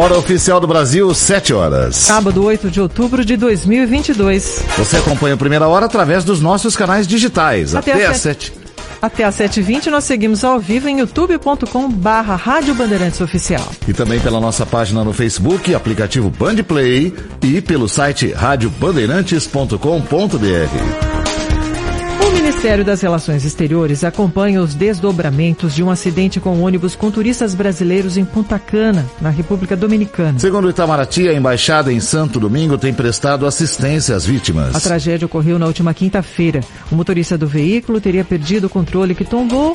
[0.00, 1.94] Hora oficial do Brasil, 7 horas.
[1.94, 4.62] Sábado, 8 de outubro de 2022.
[4.78, 7.74] Você acompanha a primeira hora através dos nossos canais digitais.
[7.74, 8.52] Até, Até às às 7.
[9.02, 13.68] Até às 7h20 nós seguimos ao vivo em youtube.com barra Rádio Bandeirantes Oficial.
[13.86, 17.12] E também pela nossa página no Facebook, aplicativo Bandplay
[17.42, 21.09] e pelo site radiobandeirantes.com.br.
[22.60, 27.54] O Ministério das Relações Exteriores acompanha os desdobramentos de um acidente com ônibus com turistas
[27.54, 30.38] brasileiros em Punta Cana, na República Dominicana.
[30.38, 34.76] Segundo Itamaraty, a embaixada em Santo Domingo tem prestado assistência às vítimas.
[34.76, 36.60] A tragédia ocorreu na última quinta-feira.
[36.92, 39.74] O motorista do veículo teria perdido o controle que tombou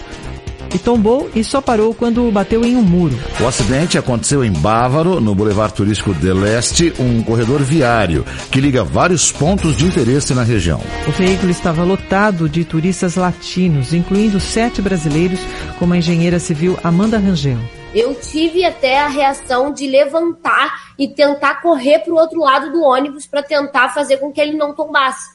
[0.75, 3.17] e tombou e só parou quando bateu em um muro.
[3.39, 8.83] O acidente aconteceu em Bávaro, no Boulevard Turístico de Leste, um corredor viário que liga
[8.83, 10.81] vários pontos de interesse na região.
[11.07, 15.39] O veículo estava lotado de turistas latinos, incluindo sete brasileiros,
[15.79, 17.59] como a engenheira civil Amanda Rangel.
[17.93, 22.83] Eu tive até a reação de levantar e tentar correr para o outro lado do
[22.83, 25.33] ônibus para tentar fazer com que ele não tombasse.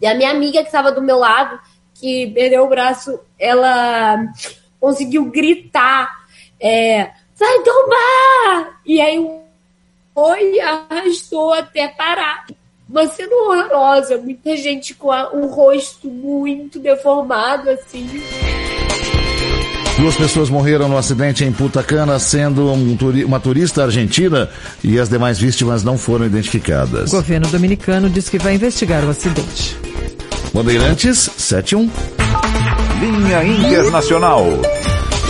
[0.00, 1.58] E a minha amiga que estava do meu lado,
[1.94, 4.16] que perdeu o braço, ela
[4.80, 6.10] conseguiu gritar:
[6.60, 8.80] é, vai tombar!
[8.84, 9.18] E aí
[10.14, 12.46] foi e arrastou até parar.
[12.88, 18.08] Uma cena horrorosa, muita gente com a, um rosto muito deformado, assim.
[19.98, 24.48] Duas pessoas morreram no acidente em Punta Cana, sendo um turi uma turista argentina
[24.82, 27.12] e as demais vítimas não foram identificadas.
[27.12, 29.76] O governo dominicano diz que vai investigar o acidente.
[30.54, 32.17] Bandeirantes 71.
[33.00, 34.44] Linha Internacional.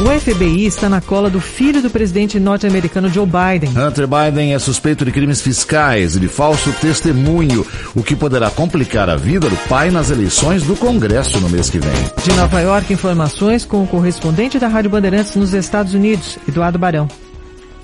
[0.01, 3.77] O FBI está na cola do filho do presidente norte-americano Joe Biden.
[3.77, 9.11] Hunter Biden é suspeito de crimes fiscais e de falso testemunho, o que poderá complicar
[9.11, 11.93] a vida do pai nas eleições do Congresso no mês que vem.
[12.25, 17.07] De Nova York, informações com o correspondente da Rádio Bandeirantes nos Estados Unidos, Eduardo Barão.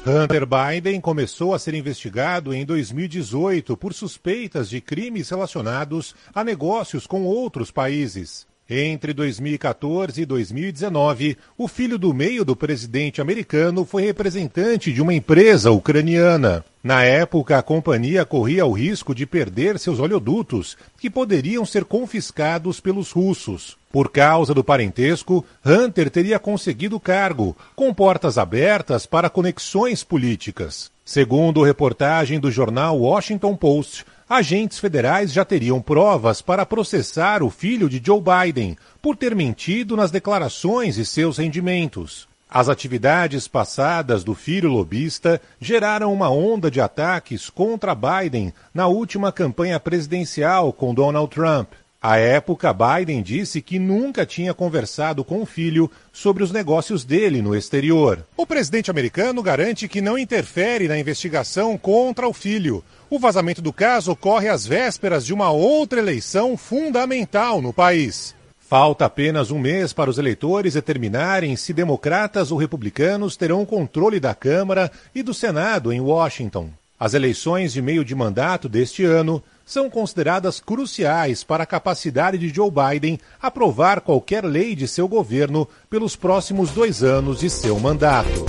[0.06, 7.06] Hunter Biden começou a ser investigado em 2018 por suspeitas de crimes relacionados a negócios
[7.06, 8.46] com outros países.
[8.68, 15.12] Entre 2014 e 2019, o filho do meio do presidente americano foi representante de uma
[15.12, 16.64] empresa ucraniana.
[16.82, 22.80] Na época, a companhia corria o risco de perder seus oleodutos, que poderiam ser confiscados
[22.80, 23.76] pelos russos.
[23.92, 30.90] Por causa do parentesco, Hunter teria conseguido o cargo, com portas abertas para conexões políticas.
[31.04, 37.88] Segundo reportagem do jornal Washington Post, agentes federais já teriam provas para processar o filho
[37.88, 42.26] de Joe Biden por ter mentido nas declarações e seus rendimentos.
[42.48, 49.32] As atividades passadas do filho lobista geraram uma onda de ataques contra Biden na última
[49.32, 51.72] campanha presidencial com Donald Trump.
[52.06, 57.40] À época, Biden disse que nunca tinha conversado com o filho sobre os negócios dele
[57.40, 58.26] no exterior.
[58.36, 62.84] O presidente americano garante que não interfere na investigação contra o filho.
[63.08, 68.34] O vazamento do caso ocorre às vésperas de uma outra eleição fundamental no país.
[68.58, 74.20] Falta apenas um mês para os eleitores determinarem se democratas ou republicanos terão o controle
[74.20, 76.68] da Câmara e do Senado em Washington.
[77.00, 82.48] As eleições de meio de mandato deste ano são consideradas cruciais para a capacidade de
[82.48, 88.44] Joe Biden aprovar qualquer lei de seu governo pelos próximos dois anos de seu mandato.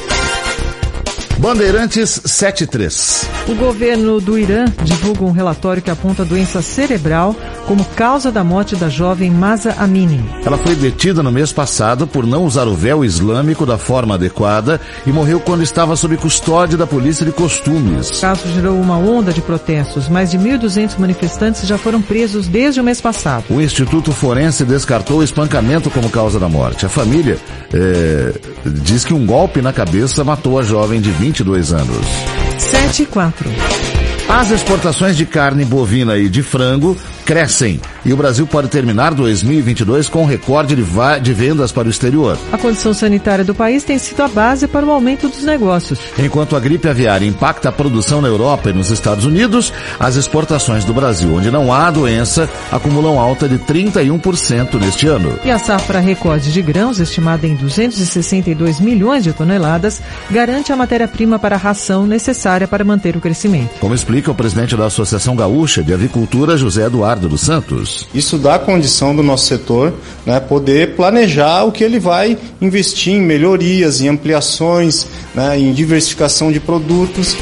[1.38, 3.30] Bandeirantes 73.
[3.50, 7.36] O governo do Irã divulga um relatório que aponta doença cerebral
[7.68, 10.24] como causa da morte da jovem Masa Amini.
[10.46, 14.80] Ela foi detida no mês passado por não usar o véu islâmico da forma adequada
[15.06, 18.18] e morreu quando estava sob custódia da polícia de costumes.
[18.18, 20.08] O caso gerou uma onda de protestos.
[20.08, 23.46] Mais de 1.200 manifestantes já foram presos desde o mês passado.
[23.50, 26.86] O Instituto Forense descartou o espancamento como causa da morte.
[26.86, 27.38] A família
[27.74, 28.34] é,
[28.66, 32.06] diz que um golpe na cabeça matou a jovem de 22 anos.
[32.60, 33.95] 7 e 4.
[34.28, 40.08] As exportações de carne bovina e de frango crescem e o Brasil pode terminar 2022
[40.08, 40.84] com um recorde de,
[41.22, 42.38] de, vendas para o exterior.
[42.52, 46.00] A condição sanitária do país tem sido a base para o aumento dos negócios.
[46.20, 50.86] Enquanto a gripe aviária impacta a produção na Europa e nos Estados Unidos, as exportações
[50.86, 55.40] do Brasil, onde não há doença, acumulam alta de 31% neste ano.
[55.44, 60.00] E a safra recorde de grãos, estimada em 262 milhões de toneladas,
[60.30, 63.80] garante a matéria-prima para a ração necessária para manter o crescimento.
[63.80, 68.08] Como explica o presidente da Associação Gaúcha de Avicultura, José Eduardo dos Santos.
[68.14, 69.94] Isso dá condição do nosso setor
[70.26, 76.52] né, poder planejar o que ele vai investir em melhorias, em ampliações, né, em diversificação
[76.52, 77.36] de produtos.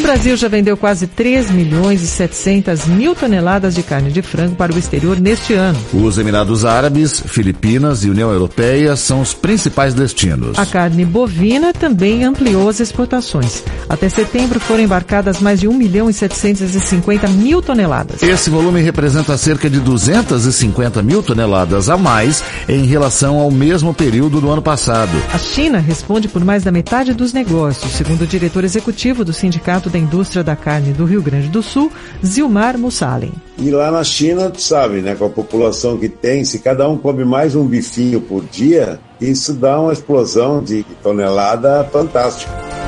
[0.00, 4.56] O Brasil já vendeu quase 3 milhões e 700 mil toneladas de carne de frango
[4.56, 5.78] para o exterior neste ano.
[5.92, 10.58] Os Emirados Árabes, Filipinas e União Europeia são os principais destinos.
[10.58, 13.62] A carne bovina também ampliou as exportações.
[13.90, 18.22] Até setembro foram embarcadas mais de 1 milhão e 750 mil toneladas.
[18.22, 24.40] Esse volume representa cerca de 250 mil toneladas a mais em relação ao mesmo período
[24.40, 25.12] do ano passado.
[25.32, 29.89] A China responde por mais da metade dos negócios, segundo o diretor executivo do Sindicato
[29.90, 31.90] da Indústria da Carne do Rio Grande do Sul,
[32.24, 33.32] Zilmar Mussalem.
[33.58, 36.96] E lá na China, tu sabe, né, com a população que tem, se cada um
[36.96, 42.79] come mais um bifinho por dia, isso dá uma explosão de tonelada fantástica.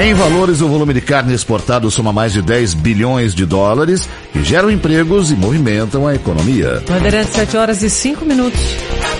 [0.00, 4.44] Em valores, o volume de carne exportado soma mais de 10 bilhões de dólares, que
[4.44, 6.80] geram empregos e movimentam a economia.
[6.88, 8.60] Bandeirantes, 7 horas e 5 minutos.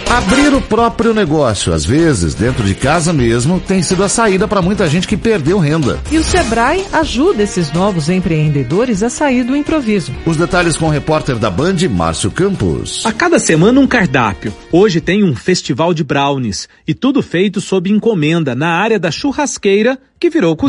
[0.09, 4.63] Abrir o próprio negócio, às vezes, dentro de casa mesmo, tem sido a saída para
[4.63, 5.99] muita gente que perdeu renda.
[6.11, 10.13] E o Sebrae ajuda esses novos empreendedores a sair do improviso.
[10.25, 13.05] Os detalhes com o repórter da Band, Márcio Campos.
[13.05, 14.55] A cada semana um cardápio.
[14.73, 19.99] Hoje tem um festival de brownies e tudo feito sob encomenda na área da churrasqueira
[20.19, 20.68] que virou cozinha.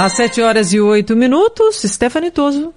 [0.01, 2.73] Às 7 horas e 8 minutos, Stephanie Toso.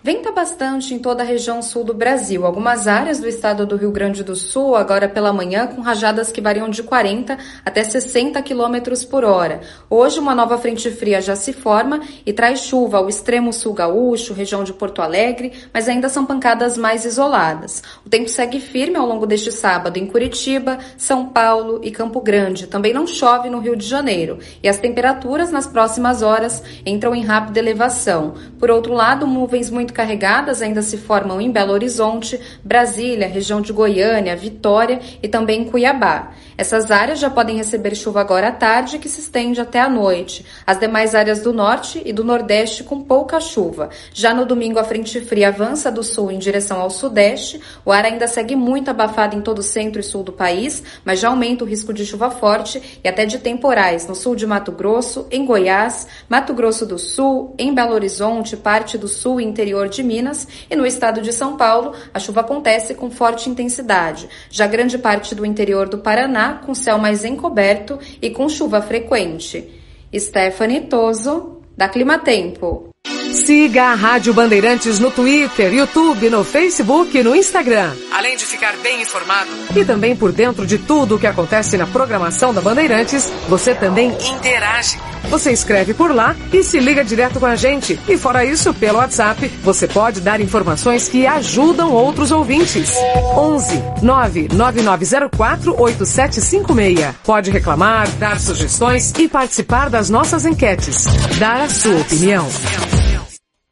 [0.00, 2.46] Venta bastante em toda a região sul do Brasil.
[2.46, 6.40] Algumas áreas do estado do Rio Grande do Sul, agora pela manhã, com rajadas que
[6.40, 9.60] variam de 40 até 60 quilômetros por hora.
[9.90, 14.32] Hoje, uma nova frente fria já se forma e traz chuva ao extremo sul gaúcho,
[14.32, 17.82] região de Porto Alegre, mas ainda são pancadas mais isoladas.
[18.06, 22.68] O tempo segue firme ao longo deste sábado em Curitiba, São Paulo e Campo Grande.
[22.68, 27.24] Também não chove no Rio de Janeiro e as temperaturas nas próximas horas entram em
[27.24, 28.34] rápida elevação.
[28.60, 33.62] Por outro lado, nuvens muito muito carregadas ainda se formam em Belo Horizonte, Brasília, região
[33.62, 36.32] de Goiânia, Vitória e também em Cuiabá.
[36.58, 40.44] Essas áreas já podem receber chuva agora à tarde, que se estende até a noite.
[40.66, 43.90] As demais áreas do norte e do nordeste com pouca chuva.
[44.12, 47.60] Já no domingo, a frente fria avança do sul em direção ao sudeste.
[47.84, 51.20] O ar ainda segue muito abafado em todo o centro e sul do país, mas
[51.20, 54.72] já aumenta o risco de chuva forte e até de temporais no sul de Mato
[54.72, 59.77] Grosso, em Goiás, Mato Grosso do Sul, em Belo Horizonte, parte do sul e interior
[59.78, 64.28] interior de Minas e no estado de São Paulo, a chuva acontece com forte intensidade.
[64.50, 69.68] Já grande parte do interior do Paraná, com céu mais encoberto e com chuva frequente.
[70.14, 72.88] Stephanie Toso, da Climatempo.
[73.32, 77.92] Siga a Rádio Bandeirantes no Twitter, YouTube, no Facebook e no Instagram.
[78.12, 81.86] Além de ficar bem informado e também por dentro de tudo o que acontece na
[81.86, 84.98] programação da Bandeirantes, você também interage.
[85.30, 87.98] Você escreve por lá e se liga direto com a gente.
[88.08, 92.94] E fora isso, pelo WhatsApp, você pode dar informações que ajudam outros ouvintes.
[93.36, 97.14] 11 99904 8756.
[97.24, 101.04] Pode reclamar, dar sugestões e participar das nossas enquetes.
[101.38, 102.48] Dar a sua opinião.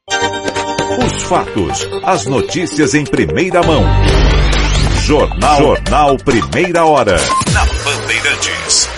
[0.09, 3.83] Os fatos, as notícias em primeira mão.
[5.05, 7.17] Jornal, Jornal Primeira Hora.
[7.53, 8.89] Na Bandeirantes.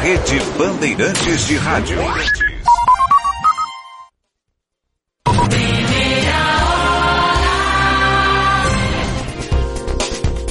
[0.00, 1.98] Rede Bandeirantes de Rádio.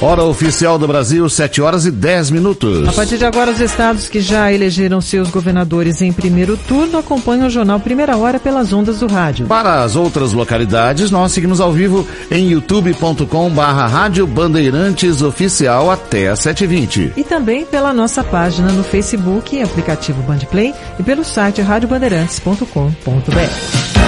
[0.03, 2.89] Hora oficial do Brasil, 7 horas e 10 minutos.
[2.89, 7.47] A partir de agora, os estados que já elegeram seus governadores em primeiro turno acompanham
[7.47, 9.45] o jornal Primeira Hora pelas ondas do rádio.
[9.45, 16.27] Para as outras localidades, nós seguimos ao vivo em youtube.com barra Rádio Bandeirantes Oficial até
[16.27, 17.13] às 7h20.
[17.15, 24.02] E também pela nossa página no Facebook, aplicativo Bandplay e pelo site radiobandeirantes.com.br.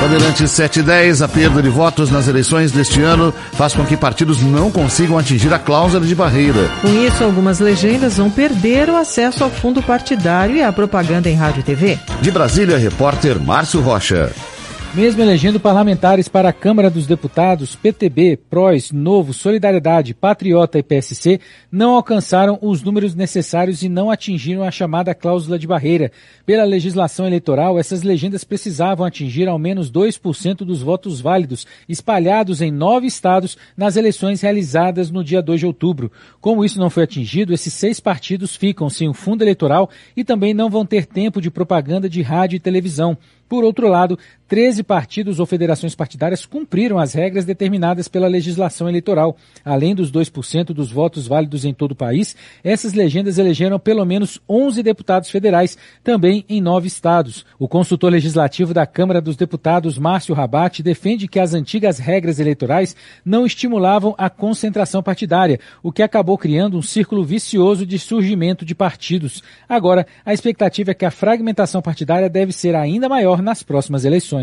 [0.00, 4.70] Bandeirantes 710, a perda de votos nas eleições deste ano faz com que partidos não
[4.70, 6.70] consigam atingir a cláusula de barreira.
[6.80, 11.34] Com isso, algumas legendas vão perder o acesso ao fundo partidário e à propaganda em
[11.34, 11.98] rádio e TV.
[12.22, 14.32] De Brasília, repórter Márcio Rocha.
[14.94, 21.40] Mesmo elegendo parlamentares para a Câmara dos Deputados, PTB, PROS, Novo, Solidariedade, Patriota e PSC
[21.70, 26.10] não alcançaram os números necessários e não atingiram a chamada cláusula de barreira.
[26.46, 32.70] Pela legislação eleitoral, essas legendas precisavam atingir ao menos 2% dos votos válidos, espalhados em
[32.70, 36.10] nove estados nas eleições realizadas no dia 2 de outubro.
[36.40, 40.54] Como isso não foi atingido, esses seis partidos ficam sem o fundo eleitoral e também
[40.54, 43.18] não vão ter tempo de propaganda de rádio e televisão.
[43.48, 44.18] Por outro lado,
[44.48, 49.36] 13 partidos ou federações partidárias cumpriram as regras determinadas pela legislação eleitoral.
[49.62, 54.40] Além dos 2% dos votos válidos em todo o país, essas legendas elegeram pelo menos
[54.48, 57.44] 11 deputados federais, também em nove estados.
[57.58, 62.96] O consultor legislativo da Câmara dos Deputados, Márcio Rabate, defende que as antigas regras eleitorais
[63.22, 68.74] não estimulavam a concentração partidária, o que acabou criando um círculo vicioso de surgimento de
[68.74, 69.42] partidos.
[69.68, 74.37] Agora, a expectativa é que a fragmentação partidária deve ser ainda maior nas próximas eleições.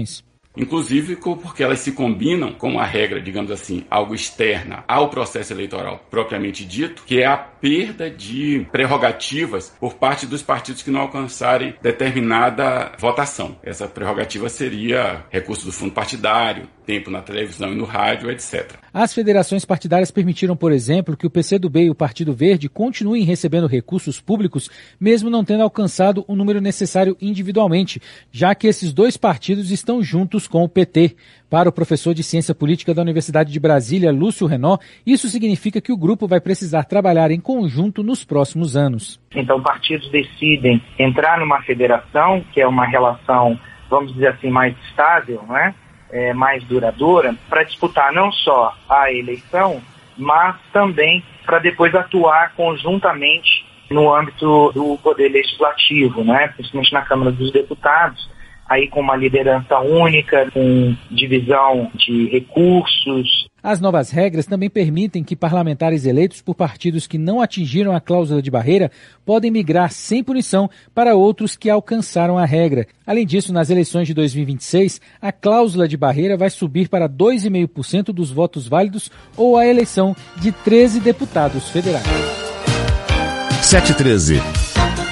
[0.58, 6.06] Inclusive porque elas se combinam com a regra, digamos assim, algo externa ao processo eleitoral
[6.10, 11.76] propriamente dito, que é a perda de prerrogativas por parte dos partidos que não alcançarem
[11.82, 13.58] determinada votação.
[13.64, 18.74] Essa prerrogativa seria recurso do fundo partidário, tempo na televisão e no rádio, etc.
[18.94, 23.68] As federações partidárias permitiram, por exemplo, que o PCdoB e o Partido Verde continuem recebendo
[23.68, 28.02] recursos públicos, mesmo não tendo alcançado o número necessário individualmente,
[28.32, 31.16] já que esses dois partidos estão juntos com o PT.
[31.50, 35.92] Para o professor de Ciência Política da Universidade de Brasília, Lúcio Renó, isso significa que
[35.92, 39.20] o grupo vai precisar trabalhar em conjunto nos próximos anos.
[39.34, 45.44] Então, partidos decidem entrar numa federação, que é uma relação, vamos dizer assim, mais estável,
[45.48, 45.74] não é?
[46.16, 49.82] É, mais duradoura para disputar não só a eleição,
[50.18, 56.48] mas também para depois atuar conjuntamente no âmbito do poder legislativo, né?
[56.56, 58.30] principalmente na Câmara dos Deputados,
[58.68, 65.36] aí com uma liderança única, com divisão de recursos, as novas regras também permitem que
[65.36, 68.92] parlamentares eleitos por partidos que não atingiram a cláusula de barreira
[69.26, 72.86] podem migrar sem punição para outros que alcançaram a regra.
[73.08, 78.30] Além disso, nas eleições de 2026, a cláusula de barreira vai subir para 2,5% dos
[78.30, 82.06] votos válidos ou a eleição de 13 deputados federais.
[83.64, 84.65] 713.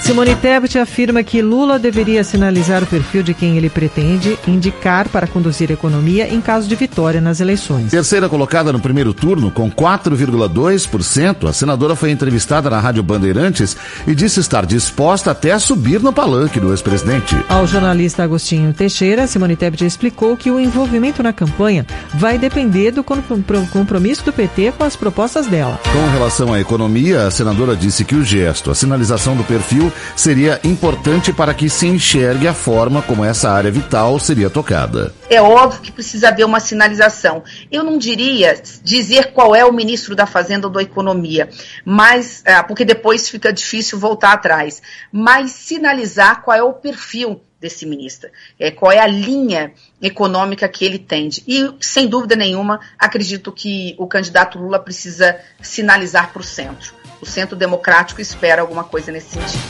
[0.04, 5.26] Simone Tebet afirma que Lula deveria sinalizar o perfil de quem ele pretende indicar para
[5.26, 7.90] conduzir a economia em caso de vitória nas eleições.
[7.90, 14.14] Terceira colocada no primeiro turno, com 4,2%, a senadora foi entrevistada na Rádio Bandeirantes e
[14.14, 17.34] disse estar disposta até a subir no palanque do ex-presidente.
[17.48, 23.06] Ao jornalista Agostinho Teixeira, Simone Tebet explicou que o envolvimento na campanha vai depender do
[23.06, 25.80] compromisso do PT com as propostas dela.
[25.94, 30.60] Com relação à economia, a senadora disse que o gesto, a sinalização do perfil, seria
[30.64, 35.14] importante para que se enxergue a forma como essa área vital seria tocada.
[35.30, 37.44] É óbvio que precisa haver uma sinalização.
[37.72, 41.50] Eu não diria dizer qual é o ministro da Fazenda ou da Economia,
[41.84, 47.86] mas é, porque depois fica difícil voltar atrás, mas sinalizar qual é o perfil desse
[47.86, 51.42] ministro, é, qual é a linha econômica que ele tende.
[51.48, 57.26] E, sem dúvida nenhuma, acredito que o candidato Lula precisa sinalizar para o centro o
[57.26, 59.64] Centro Democrático espera alguma coisa nesse sentido.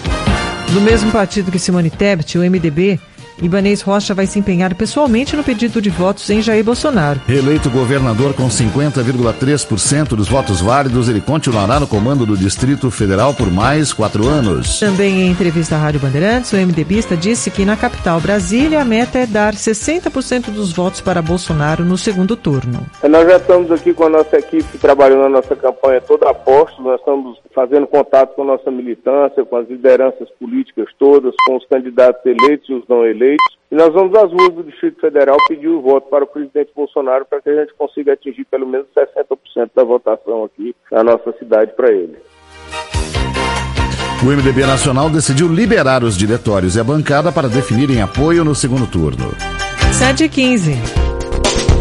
[0.74, 3.00] Do mesmo partido que Simone Tebet, o MDB,
[3.42, 7.20] Ibanês Rocha vai se empenhar pessoalmente no pedido de votos em Jair Bolsonaro.
[7.28, 13.52] Eleito governador com 50,3% dos votos válidos, ele continuará no comando do Distrito Federal por
[13.52, 14.80] mais quatro anos.
[14.80, 19.20] Também em entrevista à Rádio Bandeirantes, o MDBista disse que na capital Brasília a meta
[19.20, 22.86] é dar 60% dos votos para Bolsonaro no segundo turno.
[23.08, 26.82] Nós já estamos aqui com a nossa equipe trabalhando na nossa campanha toda a posto,
[26.82, 31.66] nós estamos fazendo contato com a nossa militância, com as lideranças políticas todas, com os
[31.66, 33.58] candidatos eleitos e os não eleitos eleitos.
[33.72, 37.26] E nós vamos às ruas do Distrito Federal pedir o voto para o presidente Bolsonaro
[37.26, 41.74] para que a gente consiga atingir pelo menos 60% da votação aqui na nossa cidade
[41.74, 42.18] para ele.
[44.22, 48.88] O MDB Nacional decidiu liberar os diretórios e a bancada para definirem apoio no segundo
[48.88, 49.32] turno.
[49.92, 50.72] 7 e 15.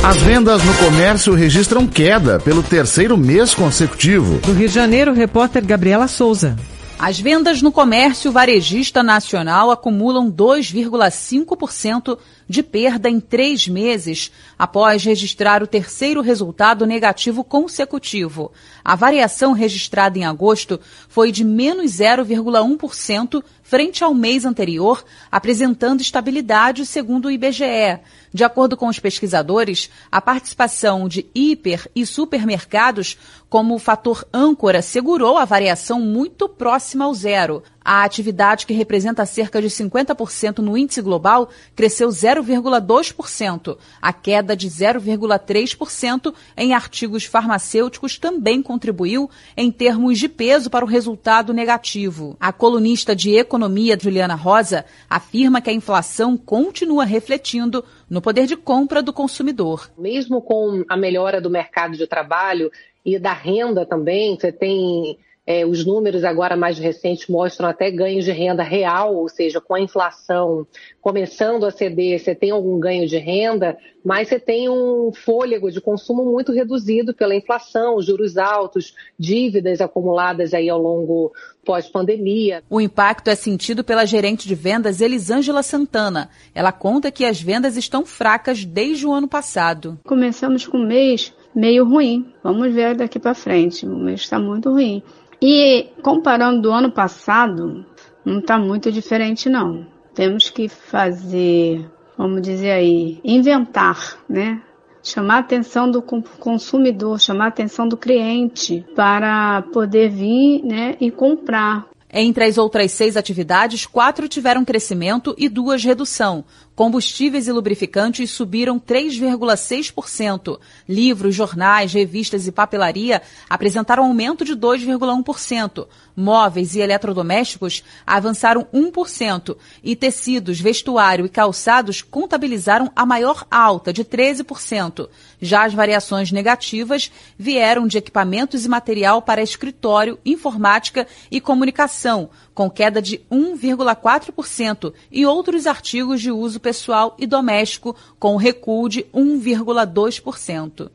[0.05, 4.39] As vendas no comércio registram queda pelo terceiro mês consecutivo.
[4.39, 6.57] Do Rio de Janeiro, repórter Gabriela Souza.
[7.05, 12.17] As vendas no comércio varejista nacional acumulam 2,5%
[12.49, 18.53] de perda em três meses, após registrar o terceiro resultado negativo consecutivo.
[18.85, 26.85] A variação registrada em agosto foi de menos 0,1% frente ao mês anterior, apresentando estabilidade
[26.85, 28.01] segundo o IBGE.
[28.31, 33.17] De acordo com os pesquisadores, a participação de hiper e supermercados
[33.49, 37.63] como fator âncora segurou a variação muito próxima ao zero.
[37.85, 43.77] A atividade, que representa cerca de 50% no índice global, cresceu 0,2%.
[44.01, 50.89] A queda de 0,3% em artigos farmacêuticos também contribuiu em termos de peso para o
[50.89, 52.37] resultado negativo.
[52.41, 58.57] A colunista de economia, Juliana Rosa, afirma que a inflação continua refletindo no poder de
[58.57, 59.91] compra do consumidor.
[59.97, 62.71] Mesmo com a melhora do mercado de trabalho
[63.05, 68.25] e da renda também, você tem É, os números agora mais recentes mostram até ganhos
[68.25, 70.67] de renda real, ou seja, com a inflação
[71.01, 75.81] começando a ceder, você tem algum ganho de renda, mas você tem um fôlego de
[75.81, 81.33] consumo muito reduzido pela inflação, juros altos, dívidas acumuladas aí ao longo
[81.65, 82.63] pós-pandemia.
[82.71, 86.31] O impacto é sentido pela gerente de vendas Elisângela Santana.
[86.55, 89.99] Ela conta que as vendas estão fracas desde o ano passado.
[90.05, 92.33] Começamos com um mês meio ruim.
[92.43, 93.87] Vamos ver daqui para frente.
[93.87, 95.03] O mês está muito ruim.
[95.43, 97.85] E comparando do ano passado,
[98.25, 99.85] não está muito diferente não.
[100.15, 101.85] Temos que fazer,
[102.17, 104.63] vamos dizer aí, inventar, né?
[105.03, 111.11] Chamar a atenção do consumidor, chamar a atenção do cliente para poder vir né, e
[111.11, 111.89] comprar.
[112.09, 116.45] Entre as outras seis atividades, quatro tiveram crescimento e duas redução.
[116.75, 120.59] Combustíveis e lubrificantes subiram 3,6%.
[120.89, 125.87] Livros, jornais, revistas e papelaria apresentaram aumento de 2,1%.
[126.17, 129.57] Móveis e eletrodomésticos avançaram 1%.
[129.85, 135.09] E tecidos, vestuário e calçados contabilizaram a maior alta, de 13%.
[135.41, 142.71] Já as variações negativas vieram de equipamentos e material para escritório, informática e comunicação, com
[142.71, 150.91] queda de 1,4%, e outros artigos de uso pessoal e doméstico, com recuo de 1,2%.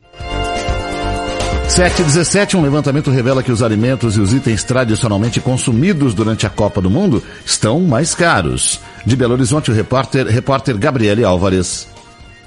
[1.68, 6.80] 717, um levantamento revela que os alimentos e os itens tradicionalmente consumidos durante a Copa
[6.80, 8.80] do Mundo estão mais caros.
[9.04, 11.86] De Belo Horizonte, o repórter, repórter Gabriele Álvares.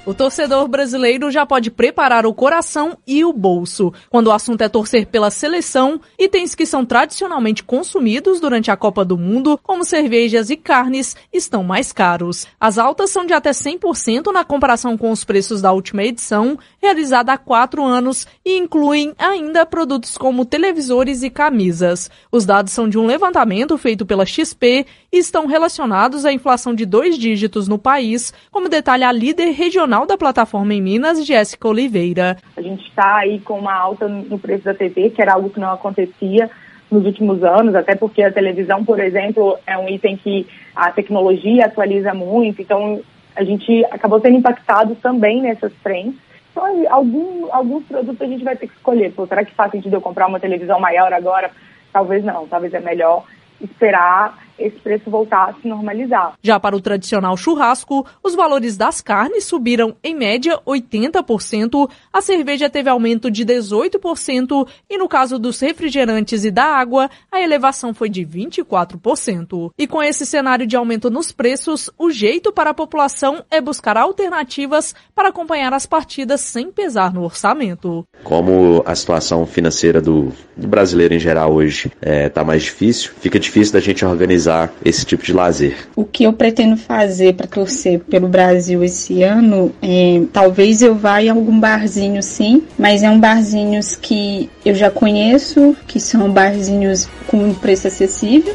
[0.04, 3.92] O torcedor brasileiro já pode preparar o coração e o bolso.
[4.10, 9.04] Quando o assunto é torcer pela seleção, itens que são tradicionalmente consumidos durante a Copa
[9.04, 12.48] do Mundo, como cervejas e carnes, estão mais caros.
[12.58, 17.32] As altas são de até 100% na comparação com os preços da última edição, realizada
[17.32, 22.10] há quatro anos, e incluem ainda produtos como televisores e camisas.
[22.32, 27.18] Os dados são de um levantamento feito pela XP estão relacionados à inflação de dois
[27.18, 32.38] dígitos no país, como detalha a líder regional da plataforma em Minas, Jéssica Oliveira.
[32.56, 35.60] A gente está aí com uma alta no preço da TV, que era algo que
[35.60, 36.50] não acontecia
[36.90, 41.66] nos últimos anos, até porque a televisão, por exemplo, é um item que a tecnologia
[41.66, 43.00] atualiza muito, então
[43.36, 46.18] a gente acabou sendo impactado também nessas frentes.
[46.50, 49.12] Então, algum, alguns produtos a gente vai ter que escolher.
[49.12, 51.50] Pô, será que faz sentido eu comprar uma televisão maior agora?
[51.90, 53.24] Talvez não, talvez é melhor
[53.58, 56.34] esperar esse preço voltar a se normalizar.
[56.42, 62.70] Já para o tradicional churrasco, os valores das carnes subiram em média 80%, a cerveja
[62.70, 68.08] teve aumento de 18% e no caso dos refrigerantes e da água, a elevação foi
[68.08, 69.70] de 24%.
[69.78, 73.96] E com esse cenário de aumento nos preços, o jeito para a população é buscar
[73.96, 78.04] alternativas para acompanhar as partidas sem pesar no orçamento.
[78.22, 83.38] Como a situação financeira do, do brasileiro em geral hoje está é, mais difícil, fica
[83.38, 84.41] difícil da gente organizar
[84.84, 85.76] esse tipo de lazer.
[85.94, 91.22] O que eu pretendo fazer para torcer pelo Brasil esse ano é, talvez eu vá
[91.22, 97.08] em algum barzinho sim, mas é um barzinhos que eu já conheço, que são barzinhos
[97.26, 98.54] com um preço acessível.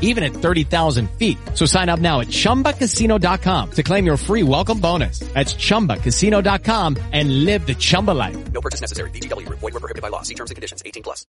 [0.00, 1.36] even at 30,000 feet.
[1.54, 5.18] So sign up now at ChumbaCasino.com to claim your free welcome bonus.
[5.34, 8.52] That's ChumbaCasino.com and live the Chumba life.
[8.52, 9.10] No purchase necessary.
[9.10, 9.46] BGW.
[9.48, 10.22] Void were prohibited by law.
[10.22, 10.82] See terms and conditions.
[10.86, 11.26] 18 plus.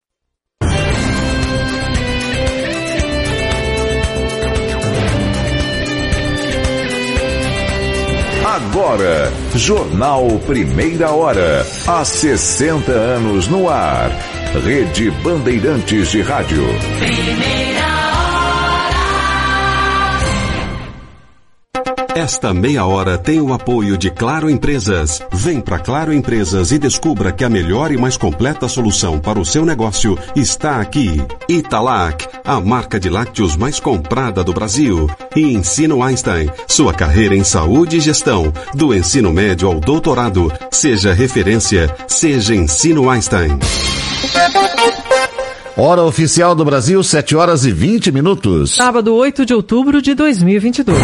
[8.45, 11.65] Agora, Jornal Primeira Hora.
[11.87, 14.11] Há 60 anos no ar.
[14.65, 16.65] Rede Bandeirantes de Rádio.
[22.21, 25.23] Esta meia hora tem o apoio de Claro Empresas.
[25.33, 29.45] Vem para Claro Empresas e descubra que a melhor e mais completa solução para o
[29.45, 31.19] seu negócio está aqui.
[31.49, 35.09] Italac, a marca de lácteos mais comprada do Brasil.
[35.35, 40.53] E Ensino Einstein, sua carreira em saúde e gestão, do ensino médio ao doutorado.
[40.71, 43.59] Seja referência, seja Ensino Einstein.
[45.75, 48.75] Hora oficial do Brasil, 7 horas e 20 minutos.
[48.75, 50.99] Sábado, 8 de outubro de 2022.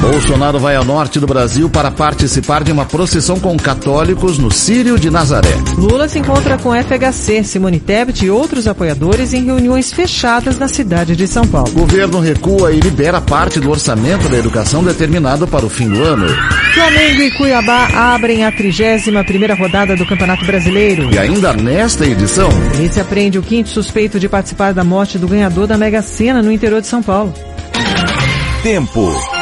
[0.00, 4.98] Bolsonaro vai ao norte do Brasil para participar de uma procissão com católicos no Sírio
[4.98, 5.54] de Nazaré.
[5.76, 11.16] Lula se encontra com FHC, Simone Tebet e outros apoiadores em reuniões fechadas na cidade
[11.16, 11.72] de São Paulo.
[11.72, 16.28] Governo recua e libera parte do orçamento da educação determinado para o fim do ano.
[16.74, 21.12] Flamengo e Cuiabá abrem a 31 primeira rodada do Campeonato Brasileiro.
[21.12, 25.66] E ainda nesta edição, Polícia prende o quinto suspeito de participar da morte do ganhador
[25.66, 27.34] da Mega Sena no interior de São Paulo.
[28.62, 29.37] Tempo.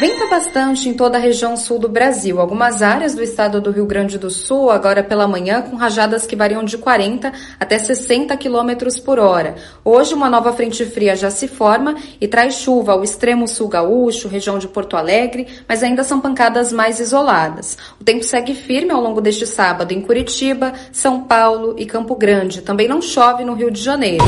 [0.00, 2.40] Venta bastante em toda a região sul do Brasil.
[2.40, 6.34] Algumas áreas do estado do Rio Grande do Sul, agora pela manhã, com rajadas que
[6.34, 9.54] variam de 40 até 60 quilômetros por hora.
[9.84, 14.26] Hoje, uma nova frente fria já se forma e traz chuva ao extremo sul gaúcho,
[14.26, 17.78] região de Porto Alegre, mas ainda são pancadas mais isoladas.
[18.00, 22.62] O tempo segue firme ao longo deste sábado em Curitiba, São Paulo e Campo Grande.
[22.62, 24.24] Também não chove no Rio de Janeiro.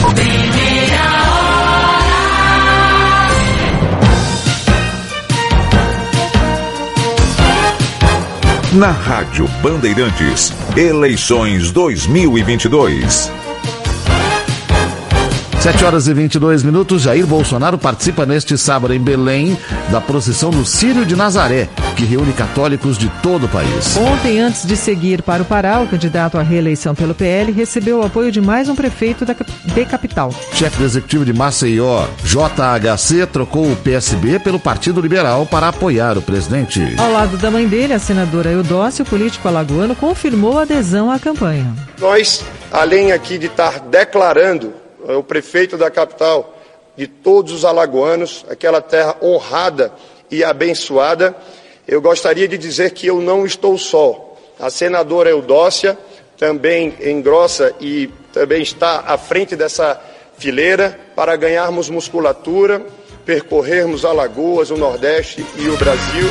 [8.77, 13.46] Na Rádio Bandeirantes, eleições 2022.
[15.61, 19.59] 7 horas e 22 minutos, Jair Bolsonaro participa neste sábado em Belém
[19.91, 23.97] da procissão do Sírio de Nazaré, que reúne católicos de todo o país.
[23.97, 28.07] Ontem, antes de seguir para o Pará, o candidato à reeleição pelo PL recebeu o
[28.07, 30.33] apoio de mais um prefeito da de capital.
[30.53, 36.23] Chefe do executivo de Maceió, JHC, trocou o PSB pelo Partido Liberal para apoiar o
[36.23, 36.95] presidente.
[36.97, 41.19] Ao lado da mãe dele, a senadora Eudócio, o político alagoano, confirmou a adesão à
[41.19, 41.75] campanha.
[42.01, 46.57] Nós, além aqui de estar declarando o prefeito da capital
[46.97, 49.93] de todos os alagoanos, aquela terra honrada
[50.31, 51.37] e abençoada,
[51.87, 54.35] eu gostaria de dizer que eu não estou só.
[54.59, 55.97] A senadora Eudócia
[56.39, 60.01] também engrossa e também está à frente dessa
[60.39, 62.85] fileira para ganharmos musculatura,
[63.25, 66.29] percorrermos Alagoas, o Nordeste e o Brasil.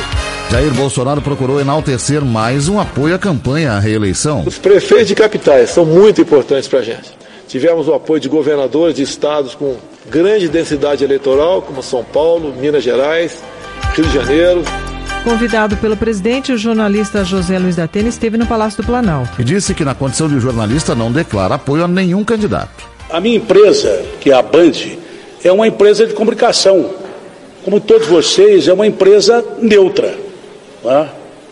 [0.50, 4.44] Jair Bolsonaro procurou enaltecer mais um apoio à campanha à reeleição.
[4.46, 7.25] Os prefeitos de capitais são muito importantes para a gente.
[7.48, 9.76] Tivemos o apoio de governadores de estados com
[10.10, 13.42] grande densidade eleitoral, como São Paulo, Minas Gerais,
[13.94, 14.62] Rio de Janeiro.
[15.22, 19.40] Convidado pelo presidente, o jornalista José Luiz da Atena esteve no Palácio do Planalto.
[19.40, 22.84] E disse que, na condição de jornalista, não declara apoio a nenhum candidato.
[23.10, 24.72] A minha empresa, que é a Band,
[25.42, 26.90] é uma empresa de comunicação.
[27.64, 30.16] Como todos vocês, é uma empresa neutra.
[30.84, 31.08] né?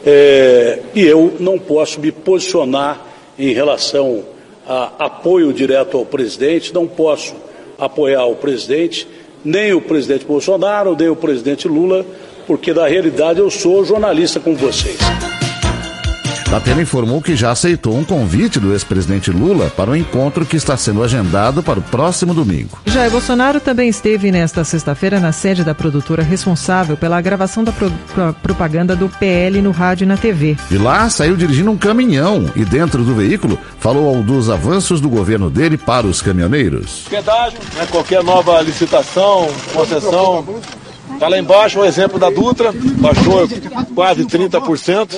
[0.07, 3.01] É, e eu não posso me posicionar
[3.39, 4.23] em relação
[4.67, 7.35] apoio direto ao presidente, não posso
[7.79, 9.07] apoiar o presidente,
[9.45, 12.05] nem o presidente Bolsonaro, nem o presidente Lula,
[12.47, 14.99] porque na realidade eu sou jornalista como vocês.
[16.55, 20.77] Datena informou que já aceitou um convite do ex-presidente Lula para um encontro que está
[20.77, 22.79] sendo agendado para o próximo domingo.
[22.87, 27.91] Jair Bolsonaro também esteve nesta sexta-feira na sede da produtora responsável pela gravação da pro-
[28.15, 30.57] pro- propaganda do PL no rádio e na TV.
[30.71, 35.51] De lá, saiu dirigindo um caminhão e, dentro do veículo, falou dos avanços do governo
[35.51, 37.07] dele para os caminhoneiros.
[37.11, 40.45] Pedágio, né, qualquer nova licitação, concessão.
[41.15, 43.49] Está lá embaixo o exemplo da Dutra, baixou
[43.95, 45.09] quase 30%.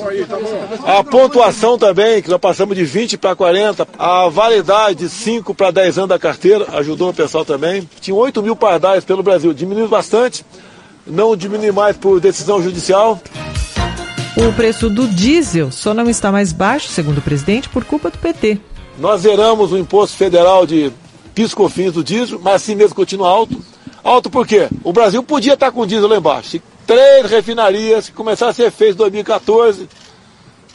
[0.84, 3.88] A pontuação também, que nós passamos de 20 para 40.
[3.98, 7.88] A validade de 5 para 10 anos da carteira ajudou o pessoal também.
[8.00, 10.44] Tinha 8 mil pardais pelo Brasil, diminuiu bastante.
[11.06, 13.20] Não diminui mais por decisão judicial.
[14.36, 18.18] O preço do diesel só não está mais baixo, segundo o presidente, por culpa do
[18.18, 18.58] PT.
[18.98, 20.92] Nós zeramos o imposto federal de
[21.34, 23.58] piscofins do diesel, mas assim mesmo continua alto.
[24.06, 24.68] Alto por quê?
[24.84, 26.50] O Brasil podia estar com diesel lá embaixo.
[26.50, 29.88] Se três refinarias que começaram a ser feitas em 2014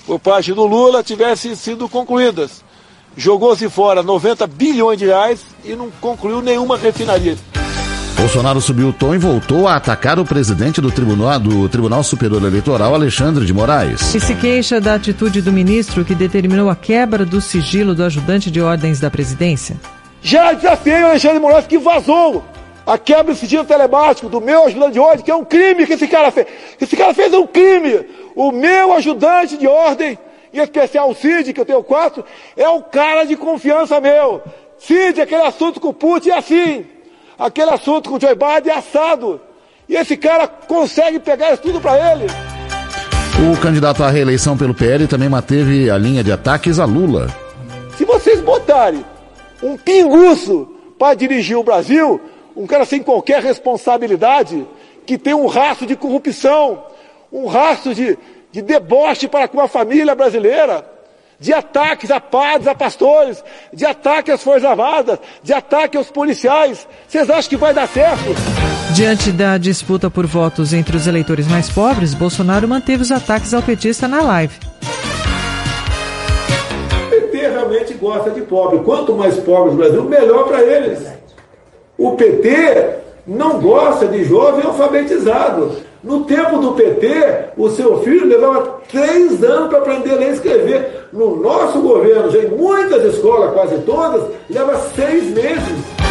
[0.06, 2.62] por parte do Lula tivessem sido concluídas.
[3.15, 7.38] Jogou-se fora 90 bilhões de reais e não concluiu nenhuma refinaria.
[8.17, 12.44] Bolsonaro subiu o tom e voltou a atacar o presidente do Tribunal, do Tribunal Superior
[12.44, 14.13] Eleitoral, Alexandre de Moraes.
[14.13, 18.52] E se queixa da atitude do ministro que determinou a quebra do sigilo do ajudante
[18.52, 19.78] de ordens da presidícia.
[20.22, 22.51] Já desafiei o Alexandre de Moraes que vazou
[22.86, 25.94] A quebra do sigilo telemático do meu ajudante de ordem, que é um crime que
[25.94, 26.48] esse cara fez.
[26.80, 28.06] Esse cara fez um crime.
[28.36, 30.17] O meu ajudante de ordem,
[30.54, 32.26] em especial o Cid, que eu tenho quatro,
[32.58, 34.41] é o cara de confiança meu.
[34.80, 36.86] Cid, aquele assunto com o Putin é assim.
[37.38, 39.39] Aquele assunto com o Joe Biden é assado.
[39.88, 42.26] E esse cara consegue pegar isso tudo para ele.
[43.52, 47.28] O candidato à reeleição pelo PL também manteve a linha de ataques a Lula.
[47.98, 49.04] Se vocês botarem
[49.62, 50.67] um pinguço
[50.98, 52.22] para dirigir o Brasil,
[52.56, 54.66] um cara sem qualquer responsabilidade,
[55.06, 56.84] que tem um rastro de corrupção,
[57.32, 58.18] um rastro de,
[58.52, 60.86] de deboche para com a família brasileira,
[61.40, 66.88] de ataques a padres, a pastores, de ataque às Forças Armadas, de ataque aos policiais.
[67.08, 68.36] Vocês acham que vai dar certo?
[68.94, 73.64] Diante da disputa por votos entre os eleitores mais pobres, Bolsonaro manteve os ataques ao
[73.64, 74.54] petista na live.
[77.02, 78.80] O PT realmente gosta de pobre.
[78.80, 81.20] Quanto mais pobres o Brasil, melhor para eles.
[82.02, 82.96] O PT
[83.28, 85.74] não gosta de jovem alfabetizado.
[86.04, 90.34] No tempo do PT, o seu filho levava três anos para aprender a ler e
[90.34, 91.08] escrever.
[91.14, 96.11] No nosso governo, já em muitas escolas, quase todas, leva seis meses.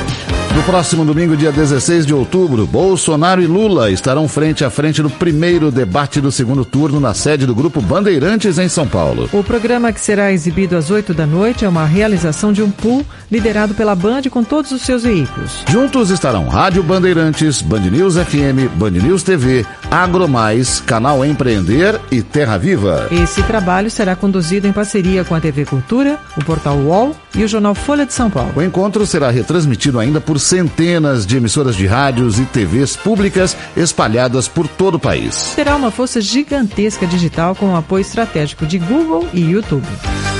[0.70, 5.68] Próximo domingo, dia 16 de outubro, Bolsonaro e Lula estarão frente a frente no primeiro
[5.68, 9.28] debate do segundo turno na sede do Grupo Bandeirantes em São Paulo.
[9.32, 13.04] O programa que será exibido às 8 da noite é uma realização de um pool
[13.32, 15.64] liderado pela Band com todos os seus veículos.
[15.68, 22.56] Juntos estarão Rádio Bandeirantes, Band News FM, Band News TV, Agromais, Canal Empreender e Terra
[22.56, 23.08] Viva.
[23.10, 27.48] Esse trabalho será conduzido em parceria com a TV Cultura, o portal UOL e o
[27.48, 28.52] jornal Folha de São Paulo.
[28.54, 34.46] O encontro será retransmitido ainda por centenas de emissoras de rádios e TVs públicas espalhadas
[34.46, 35.52] por todo o país.
[35.56, 39.86] Terá uma força gigantesca digital com o apoio estratégico de Google e YouTube.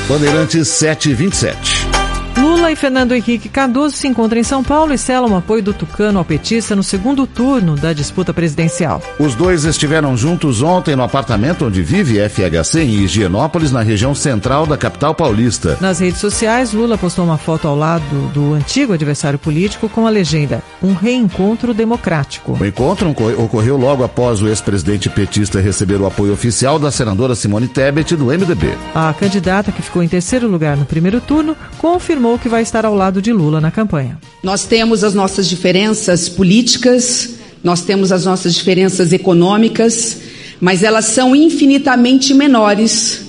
[0.09, 2.00] Bandeirantes 727.
[2.37, 5.73] Lula e Fernando Henrique Cardoso se encontram em São Paulo e selam o apoio do
[5.75, 9.03] Tucano ao petista no segundo turno da disputa presidencial.
[9.19, 14.67] Os dois estiveram juntos ontem no apartamento onde vive FHC em Higienópolis, na região central
[14.67, 15.77] da capital paulista.
[15.81, 20.11] Nas redes sociais, Lula postou uma foto ao lado do antigo adversário político com a
[20.11, 22.57] legenda Um reencontro democrático.
[22.59, 27.69] O encontro ocorreu logo após o ex-presidente petista receber o apoio oficial da senadora Simone
[27.69, 28.77] Tebet do MDB.
[28.95, 32.95] A candidata, que ficou em terceiro lugar no primeiro turno, confirmou que vai estar ao
[32.95, 34.19] lado de Lula na campanha.
[34.43, 37.31] Nós temos as nossas diferenças políticas,
[37.63, 40.19] nós temos as nossas diferenças econômicas,
[40.61, 43.23] mas elas são infinitamente menores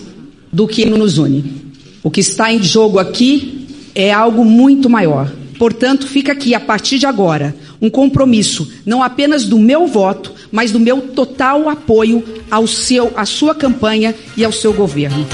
[0.51, 1.71] do que nos une.
[2.03, 5.31] O que está em jogo aqui é algo muito maior.
[5.57, 10.71] Portanto, fica aqui a partir de agora um compromisso não apenas do meu voto, mas
[10.71, 15.25] do meu total apoio ao seu, à sua campanha e ao seu governo.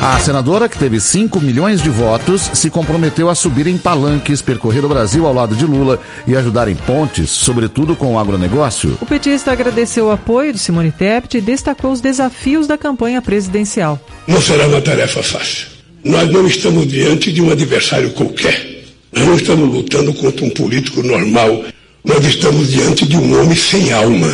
[0.00, 4.84] A senadora, que teve 5 milhões de votos, se comprometeu a subir em palanques, percorrer
[4.84, 8.96] o Brasil ao lado de Lula e ajudar em pontes, sobretudo com o agronegócio.
[9.00, 14.00] O petista agradeceu o apoio de Simone Tebet e destacou os desafios da campanha presidencial.
[14.28, 15.66] Não será uma tarefa fácil.
[16.04, 18.84] Nós não estamos diante de um adversário qualquer.
[19.12, 21.64] Nós não estamos lutando contra um político normal.
[22.04, 24.32] Nós estamos diante de um homem sem alma,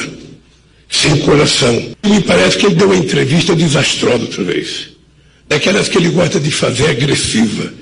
[0.91, 1.75] sem coração.
[2.05, 4.94] Me parece que ele deu uma entrevista desastrosa outra vez
[5.49, 7.73] daquelas que ele gosta de fazer agressiva.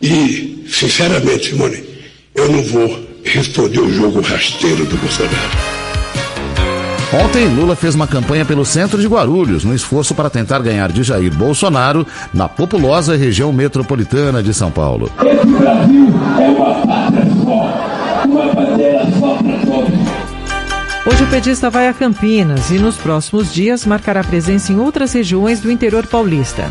[0.00, 1.82] E, sinceramente, Simone,
[2.34, 5.76] eu não vou responder o jogo rasteiro do Bolsonaro.
[7.12, 11.02] Ontem, Lula fez uma campanha pelo centro de Guarulhos, no esforço para tentar ganhar de
[11.02, 15.10] Jair Bolsonaro na populosa região metropolitana de São Paulo.
[15.20, 16.08] Esse Brasil
[16.40, 19.75] é uma pátria só, uma bandeira só para todos.
[21.08, 25.60] Hoje o petista vai a Campinas e nos próximos dias marcará presença em outras regiões
[25.60, 26.68] do interior paulista.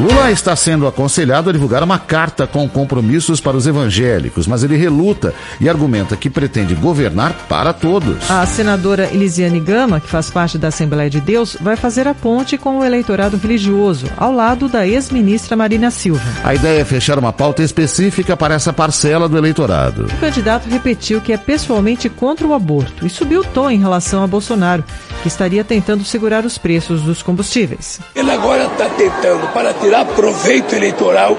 [0.00, 4.76] Lula está sendo aconselhado a divulgar uma carta com compromissos para os evangélicos, mas ele
[4.76, 8.30] reluta e argumenta que pretende governar para todos.
[8.30, 12.56] A senadora Elisiane Gama, que faz parte da Assembleia de Deus, vai fazer a ponte
[12.56, 16.22] com o eleitorado religioso, ao lado da ex-ministra Marina Silva.
[16.44, 20.04] A ideia é fechar uma pauta específica para essa parcela do eleitorado.
[20.04, 24.22] O candidato repetiu que é pessoalmente contra o aborto e subiu o tom em relação
[24.22, 24.84] a Bolsonaro,
[25.22, 27.98] que estaria tentando segurar os preços dos combustíveis.
[28.14, 31.34] Ele agora está tentando, para tirar proveito eleitoral,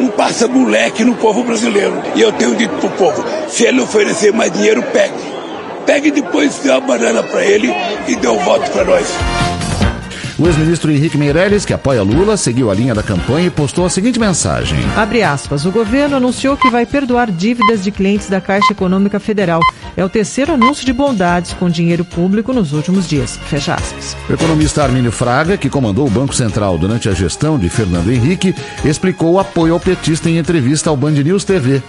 [0.00, 2.02] um passa-moleque no povo brasileiro.
[2.16, 5.14] E eu tenho dito para o povo: se ele oferecer mais dinheiro, pegue.
[5.86, 7.72] Pegue depois dê uma banana para ele
[8.08, 9.06] e dê um voto para nós.
[10.36, 13.90] O ex-ministro Henrique Meirelles, que apoia Lula, seguiu a linha da campanha e postou a
[13.90, 14.78] seguinte mensagem.
[14.96, 15.64] Abre aspas.
[15.64, 19.60] O governo anunciou que vai perdoar dívidas de clientes da Caixa Econômica Federal.
[19.96, 23.38] É o terceiro anúncio de bondades com dinheiro público nos últimos dias.
[23.48, 24.16] Fecha aspas.
[24.28, 28.52] O economista Armínio Fraga, que comandou o Banco Central durante a gestão de Fernando Henrique,
[28.84, 31.80] explicou o apoio ao petista em entrevista ao Band News TV.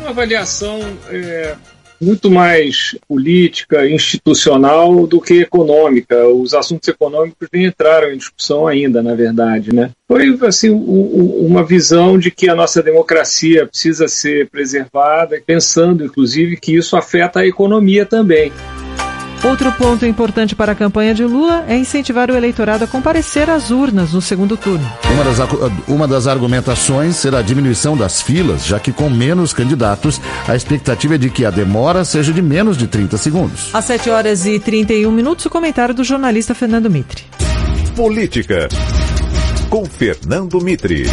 [0.00, 1.54] Uma avaliação é,
[2.00, 6.26] muito mais política, institucional do que econômica.
[6.28, 9.90] Os assuntos econômicos nem entraram em discussão ainda, na verdade, né?
[10.08, 16.74] Foi assim uma visão de que a nossa democracia precisa ser preservada, pensando inclusive que
[16.74, 18.52] isso afeta a economia também.
[19.42, 23.70] Outro ponto importante para a campanha de Lula é incentivar o eleitorado a comparecer às
[23.70, 24.86] urnas no segundo turno.
[25.14, 25.38] Uma das,
[25.88, 31.14] uma das argumentações será a diminuição das filas, já que com menos candidatos, a expectativa
[31.14, 33.74] é de que a demora seja de menos de 30 segundos.
[33.74, 37.24] Às 7 horas e 31 minutos, o comentário do jornalista Fernando Mitre.
[37.96, 38.68] Política,
[39.70, 41.04] com Fernando Mitre.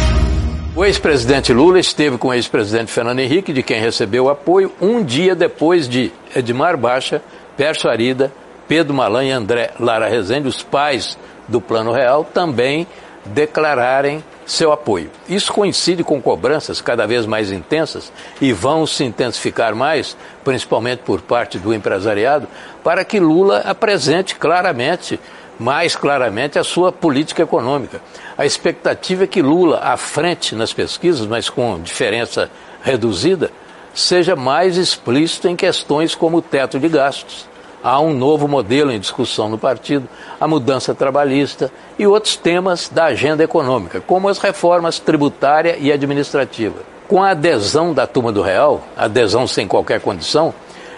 [0.76, 5.34] O ex-presidente Lula esteve com o ex-presidente Fernando Henrique, de quem recebeu apoio, um dia
[5.34, 7.22] depois de Edmar Baixa
[7.58, 8.32] Pércio Arida,
[8.68, 12.86] Pedro Malan e André Lara Rezende, os pais do Plano Real, também
[13.24, 15.10] declararem seu apoio.
[15.28, 21.20] Isso coincide com cobranças cada vez mais intensas e vão se intensificar mais, principalmente por
[21.20, 22.46] parte do empresariado,
[22.84, 25.18] para que Lula apresente claramente,
[25.58, 28.00] mais claramente, a sua política econômica.
[28.38, 32.48] A expectativa é que Lula, à frente nas pesquisas, mas com diferença
[32.82, 33.50] reduzida,
[33.98, 37.46] seja mais explícito em questões como o teto de gastos.
[37.82, 40.08] Há um novo modelo em discussão no partido,
[40.40, 46.76] a mudança trabalhista e outros temas da agenda econômica, como as reformas tributária e administrativa.
[47.08, 50.54] Com a adesão da turma do Real, adesão sem qualquer condição,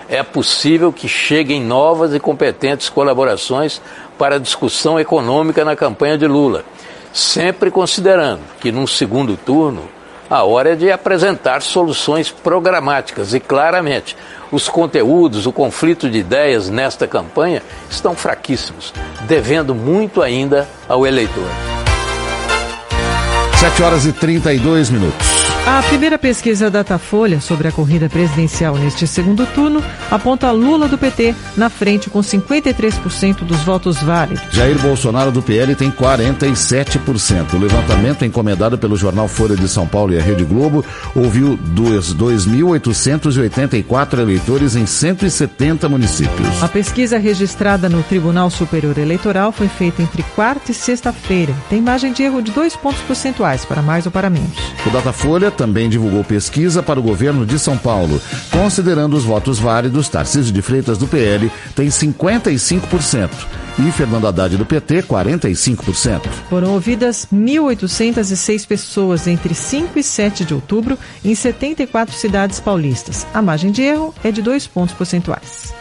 [0.06, 3.80] é possível que cheguem novas e competentes colaborações
[4.18, 6.64] para a discussão econômica na campanha de Lula,
[7.12, 9.88] sempre considerando que, num segundo turno,
[10.30, 14.16] a hora é de apresentar soluções programáticas e claramente.
[14.52, 21.48] Os conteúdos, o conflito de ideias nesta campanha estão fraquíssimos, devendo muito ainda ao eleitor.
[23.58, 25.49] 7 horas e 32 minutos.
[25.66, 31.34] A primeira pesquisa Datafolha sobre a corrida presidencial neste segundo turno aponta Lula do PT
[31.56, 34.42] na frente com 53% dos votos válidos.
[34.52, 37.52] Jair Bolsonaro do PL tem 47%.
[37.54, 40.82] O levantamento encomendado pelo jornal Folha de São Paulo e a Rede Globo
[41.14, 46.62] ouviu 2.884 eleitores em 170 municípios.
[46.62, 51.54] A pesquisa registrada no Tribunal Superior Eleitoral foi feita entre quarta e sexta-feira.
[51.68, 54.58] Tem margem de erro de dois pontos percentuais para mais ou para menos.
[54.86, 58.20] O Datafolha também divulgou pesquisa para o governo de São Paulo.
[58.50, 63.30] Considerando os votos válidos, Tarcísio de Freitas do PL tem 55%
[63.78, 66.22] e Fernando Haddad do PT 45%.
[66.48, 73.26] Foram ouvidas 1.806 pessoas entre 5 e 7 de outubro em 74 cidades paulistas.
[73.32, 75.72] A margem de erro é de dois pontos percentuais.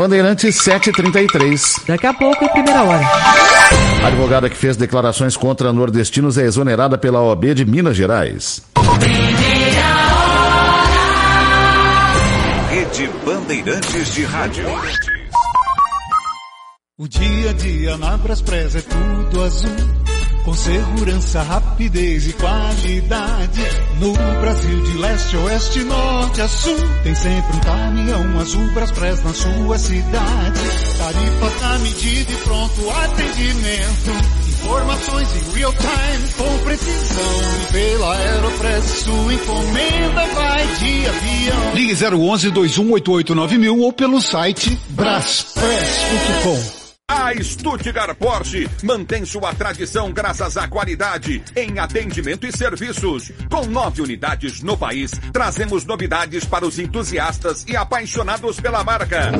[0.00, 1.82] Bandeirantes 733.
[1.86, 3.06] Daqui a pouco, primeira hora.
[4.02, 8.62] A advogada que fez declarações contra nordestinos é exonerada pela OAB de Minas Gerais.
[12.70, 14.64] Rede Bandeirantes de Rádio.
[16.98, 19.70] O dia a dia na Braspress é tudo azul.
[20.44, 23.60] Com segurança, rapidez e qualidade.
[24.00, 26.76] No Brasil, de leste oeste, norte a sul.
[27.02, 30.60] Tem sempre um caminhão azul Braspress na sua cidade.
[30.96, 34.10] Tarifa na medida e pronto atendimento.
[34.48, 37.40] Informações em real time com precisão.
[37.72, 41.74] Pela Aeropress, sua encomenda vai de avião.
[41.74, 46.79] Ligue 011 2188 9000 ou pelo site braspress.com.
[47.12, 53.32] A Stuttgart Porsche mantém sua tradição graças à qualidade em atendimento e serviços.
[53.50, 59.32] Com nove unidades no país, trazemos novidades para os entusiastas e apaixonados pela marca.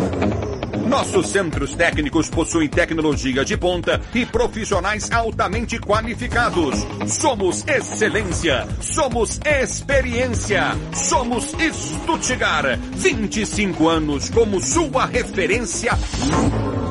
[0.90, 6.84] Nossos centros técnicos possuem tecnologia de ponta e profissionais altamente qualificados.
[7.06, 12.76] Somos excelência, somos experiência, somos Stuttgart.
[12.96, 15.92] 25 anos como sua referência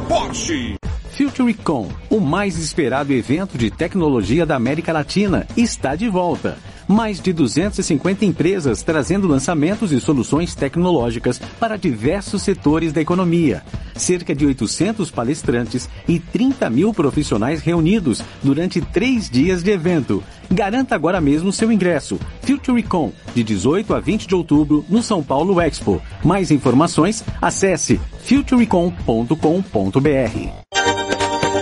[0.08, 0.78] Porsche.
[1.12, 6.58] FutureCon, o mais esperado evento de tecnologia da América Latina, está de volta.
[6.92, 13.62] Mais de 250 empresas trazendo lançamentos e soluções tecnológicas para diversos setores da economia.
[13.96, 20.24] Cerca de 800 palestrantes e 30 mil profissionais reunidos durante três dias de evento.
[20.50, 22.20] Garanta agora mesmo seu ingresso.
[22.42, 26.02] FutureCon, de 18 a 20 de outubro, no São Paulo Expo.
[26.24, 29.30] Mais informações, acesse futurecon.com.br.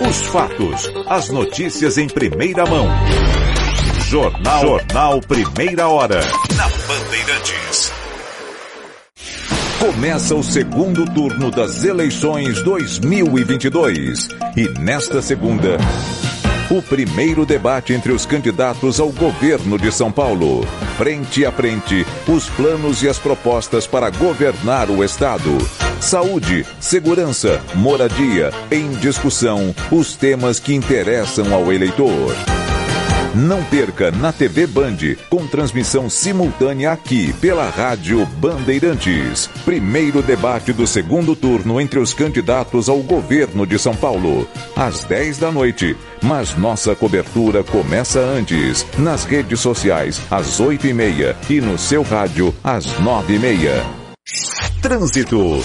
[0.08, 2.86] Os fatos, as notícias em primeira mão.
[4.08, 6.20] Jornal, Jornal Primeira Hora.
[6.56, 7.92] Na Bandeirantes.
[9.78, 14.28] Começa o segundo turno das eleições 2022.
[14.56, 15.76] E nesta segunda,
[16.70, 20.66] O primeiro debate entre os candidatos ao governo de São Paulo.
[20.96, 25.56] Frente a frente, os planos e as propostas para governar o Estado.
[26.00, 32.34] Saúde, segurança, moradia, em discussão, os temas que interessam ao eleitor.
[33.38, 34.96] Não perca na TV Band,
[35.30, 39.48] com transmissão simultânea aqui pela Rádio Bandeirantes.
[39.64, 44.44] Primeiro debate do segundo turno entre os candidatos ao governo de São Paulo.
[44.74, 45.96] Às 10 da noite.
[46.20, 48.84] Mas nossa cobertura começa antes.
[48.98, 51.36] Nas redes sociais, às 8 e meia.
[51.48, 53.86] E no seu rádio, às 9 e meia.
[54.82, 55.62] Trânsito.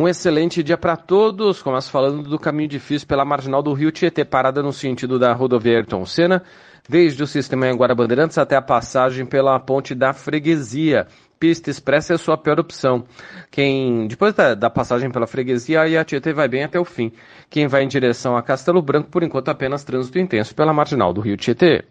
[0.00, 1.60] Um excelente dia para todos.
[1.60, 5.76] Começo falando do caminho difícil pela marginal do Rio Tietê, parada no sentido da rodovia
[5.76, 6.42] Ayrton Senna,
[6.88, 11.06] desde o sistema Anguara Bandeirantes até a passagem pela ponte da freguesia.
[11.38, 13.04] Pista expressa é a sua pior opção.
[13.50, 17.12] Quem, depois da, da passagem pela freguesia, aí a Tietê vai bem até o fim.
[17.50, 21.20] Quem vai em direção a Castelo Branco, por enquanto apenas trânsito intenso pela marginal do
[21.20, 21.84] Rio Tietê.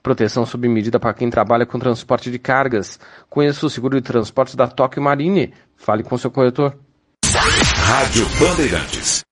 [0.00, 3.00] Proteção sob medida para quem trabalha com transporte de cargas.
[3.28, 5.52] Conheça o seguro de transporte da Tóquio Marine.
[5.76, 6.78] Fale com seu corretor.
[7.48, 9.24] Rádio Bandeirantes.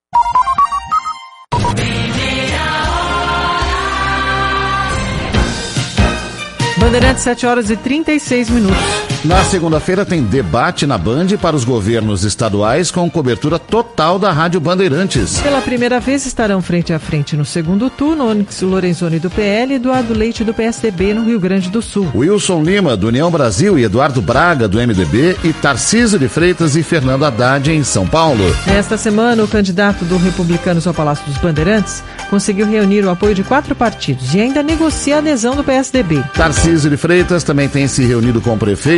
[6.78, 9.05] Bandeirantes, 7 horas e 36 minutos.
[9.24, 14.60] Na segunda-feira tem debate na Band para os governos estaduais com cobertura total da Rádio
[14.60, 15.40] Bandeirantes.
[15.40, 19.76] Pela primeira vez estarão frente a frente no segundo turno Onyx Lorenzoni do PL e
[19.76, 22.08] Eduardo Leite do PSDB no Rio Grande do Sul.
[22.14, 26.82] Wilson Lima do União Brasil e Eduardo Braga do MDB e Tarcísio de Freitas e
[26.82, 28.44] Fernando Haddad em São Paulo.
[28.66, 33.42] Nesta semana, o candidato do Republicanos ao Palácio dos Bandeirantes conseguiu reunir o apoio de
[33.42, 36.22] quatro partidos e ainda negocia a adesão do PSDB.
[36.34, 38.56] Tarcísio de Freitas também tem se reunido com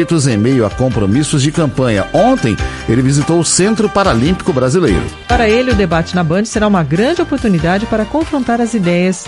[0.08, 2.06] prefeitos em meio a compromissos de campanha.
[2.14, 2.56] Ontem,
[2.88, 5.02] ele visitou o Centro Paralímpico Brasileiro.
[5.28, 9.26] Para ele, o debate na Band será uma grande oportunidade para confrontar as ideias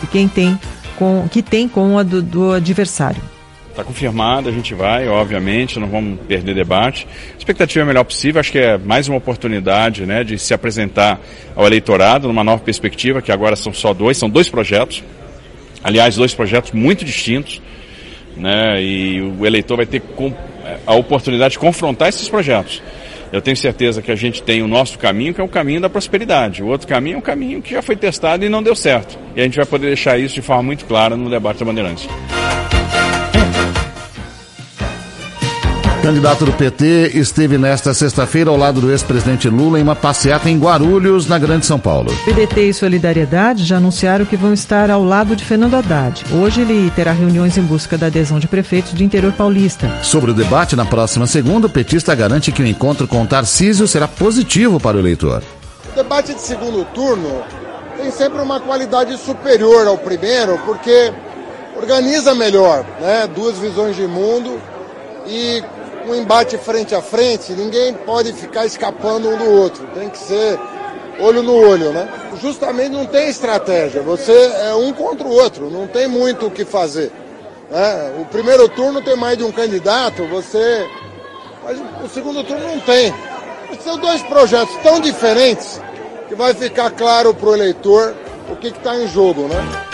[0.00, 0.58] de quem tem
[0.96, 3.20] com, que tem com a do, do adversário.
[3.68, 7.06] Está confirmado, a gente vai, obviamente, não vamos perder debate.
[7.34, 10.54] A expectativa é a melhor possível, acho que é mais uma oportunidade né, de se
[10.54, 11.20] apresentar
[11.54, 15.04] ao eleitorado numa nova perspectiva, que agora são só dois, são dois projetos.
[15.84, 17.62] Aliás, dois projetos muito distintos
[18.36, 18.82] né?
[18.82, 20.02] E o eleitor vai ter
[20.86, 22.82] a oportunidade de confrontar esses projetos.
[23.32, 25.88] Eu tenho certeza que a gente tem o nosso caminho, que é o caminho da
[25.88, 26.62] prosperidade.
[26.62, 29.16] O outro caminho é um caminho que já foi testado e não deu certo.
[29.36, 32.08] E a gente vai poder deixar isso de forma muito clara no debate da Bandeirantes.
[36.02, 40.58] Candidato do PT esteve nesta sexta-feira ao lado do ex-presidente Lula em uma passeata em
[40.58, 42.10] Guarulhos, na Grande São Paulo.
[42.24, 46.24] PDT e Solidariedade já anunciaram que vão estar ao lado de Fernando Haddad.
[46.32, 49.90] Hoje ele terá reuniões em busca da adesão de prefeitos do interior paulista.
[50.02, 54.08] Sobre o debate na próxima segunda, o petista garante que o encontro com Tarcísio será
[54.08, 55.42] positivo para o eleitor.
[55.92, 57.42] O debate de segundo turno
[57.98, 61.12] tem sempre uma qualidade superior ao primeiro, porque
[61.76, 63.28] organiza melhor, né?
[63.34, 64.58] Duas visões de mundo
[65.26, 65.62] e
[66.10, 69.86] um embate frente a frente, ninguém pode ficar escapando um do outro.
[69.94, 70.58] Tem que ser
[71.20, 72.08] olho no olho, né?
[72.40, 74.02] Justamente não tem estratégia.
[74.02, 77.12] Você é um contra o outro, não tem muito o que fazer.
[77.70, 78.14] Né?
[78.20, 80.88] O primeiro turno tem mais de um candidato, você.
[81.62, 83.14] Mas o segundo turno não tem.
[83.84, 85.80] São dois projetos tão diferentes
[86.28, 88.14] que vai ficar claro para o eleitor
[88.50, 89.89] o que está em jogo, né?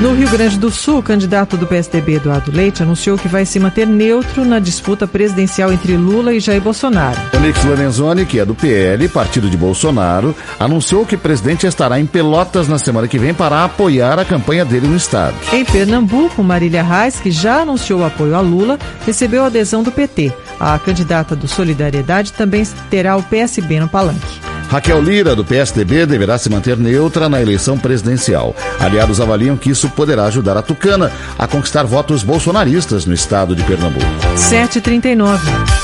[0.00, 3.58] No Rio Grande do Sul, o candidato do PSDB, Eduardo Leite, anunciou que vai se
[3.58, 7.20] manter neutro na disputa presidencial entre Lula e Jair Bolsonaro.
[7.34, 12.06] Onix Lorenzoni, que é do PL, partido de Bolsonaro, anunciou que o presidente estará em
[12.06, 15.34] Pelotas na semana que vem para apoiar a campanha dele no estado.
[15.52, 20.32] Em Pernambuco, Marília Reis, que já anunciou apoio a Lula, recebeu a adesão do PT.
[20.60, 24.47] A candidata do Solidariedade também terá o PSB no palanque.
[24.68, 28.54] Raquel Lira, do PSDB, deverá se manter neutra na eleição presidencial.
[28.78, 33.62] Aliados avaliam que isso poderá ajudar a Tucana a conquistar votos bolsonaristas no estado de
[33.64, 34.06] Pernambuco.
[34.36, 35.77] 739.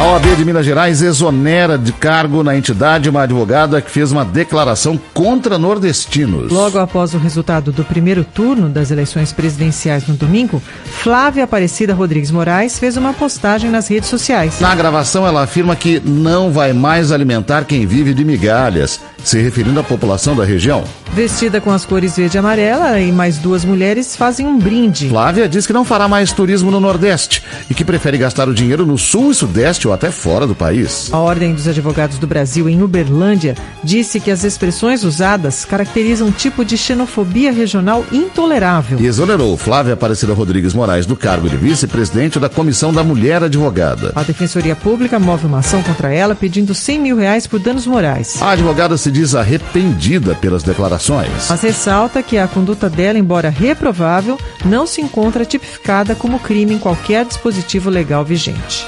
[0.00, 4.24] A OAB de Minas Gerais exonera de cargo na entidade uma advogada que fez uma
[4.24, 6.50] declaração contra nordestinos.
[6.50, 12.30] Logo após o resultado do primeiro turno das eleições presidenciais no domingo, Flávia Aparecida Rodrigues
[12.30, 14.58] Moraes fez uma postagem nas redes sociais.
[14.58, 19.80] Na gravação, ela afirma que não vai mais alimentar quem vive de migalhas, se referindo
[19.80, 20.82] à população da região.
[21.12, 25.08] Vestida com as cores verde e amarela e mais duas mulheres fazem um brinde.
[25.08, 28.86] Flávia diz que não fará mais turismo no Nordeste e que prefere gastar o dinheiro
[28.86, 31.12] no Sul e Sudeste ou até fora do país.
[31.12, 36.30] A Ordem dos Advogados do Brasil, em Uberlândia, disse que as expressões usadas caracterizam um
[36.30, 39.00] tipo de xenofobia regional intolerável.
[39.00, 44.12] E exonerou Flávia Aparecida Rodrigues Moraes do cargo de vice-presidente da Comissão da Mulher Advogada.
[44.14, 48.40] A Defensoria Pública move uma ação contra ela pedindo 100 mil reais por danos morais.
[48.40, 51.48] A advogada se diz arrependida pelas declarações declarações.
[51.48, 56.78] Mas ressalta que a conduta dela, embora reprovável, não se encontra tipificada como crime em
[56.78, 58.86] qualquer dispositivo legal vigente.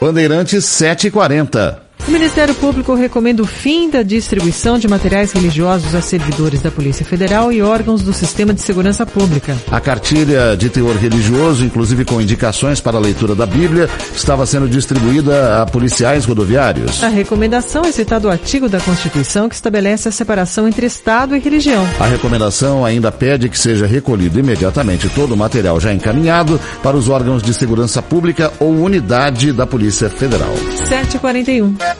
[0.00, 1.83] Bandeirantes 740.
[2.06, 7.04] O Ministério Público recomenda o fim da distribuição de materiais religiosos a servidores da Polícia
[7.04, 9.56] Federal e órgãos do Sistema de Segurança Pública.
[9.70, 14.68] A cartilha de teor religioso, inclusive com indicações para a leitura da Bíblia, estava sendo
[14.68, 17.02] distribuída a policiais rodoviários.
[17.02, 21.40] A recomendação é citada o artigo da Constituição que estabelece a separação entre Estado e
[21.40, 21.88] religião.
[21.98, 27.08] A recomendação ainda pede que seja recolhido imediatamente todo o material já encaminhado para os
[27.08, 30.54] órgãos de segurança pública ou unidade da Polícia Federal.
[30.86, 31.93] 741.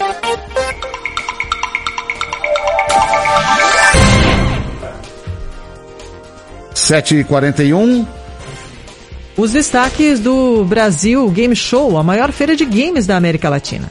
[6.85, 8.07] Sete e quarenta e um.
[9.39, 13.91] Os destaques do Brasil Game Show, a maior feira de games da América Latina.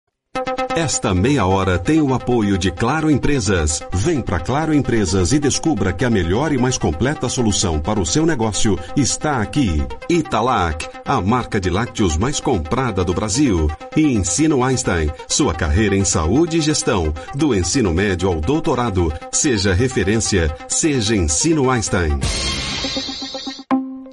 [0.75, 3.81] Esta meia hora tem o apoio de Claro Empresas.
[3.91, 8.05] Vem para Claro Empresas e descubra que a melhor e mais completa solução para o
[8.05, 9.85] seu negócio está aqui.
[10.09, 13.69] Italac, a marca de lácteos mais comprada do Brasil.
[13.97, 19.13] E Ensino Einstein, sua carreira em saúde e gestão, do ensino médio ao doutorado.
[19.31, 22.17] Seja referência, seja Ensino Einstein.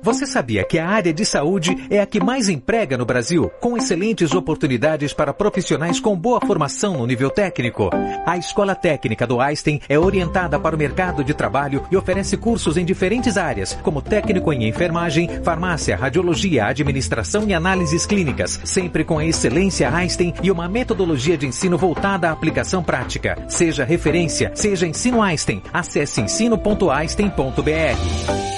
[0.08, 3.76] Você sabia que a área de saúde é a que mais emprega no Brasil, com
[3.76, 7.90] excelentes oportunidades para profissionais com boa formação no nível técnico?
[8.24, 12.78] A Escola Técnica do Einstein é orientada para o mercado de trabalho e oferece cursos
[12.78, 19.18] em diferentes áreas, como técnico em enfermagem, farmácia, radiologia, administração e análises clínicas, sempre com
[19.18, 23.36] a excelência Einstein e uma metodologia de ensino voltada à aplicação prática.
[23.46, 25.62] Seja referência, seja ensino Einstein.
[25.70, 28.57] Acesse ensino.einstein.br.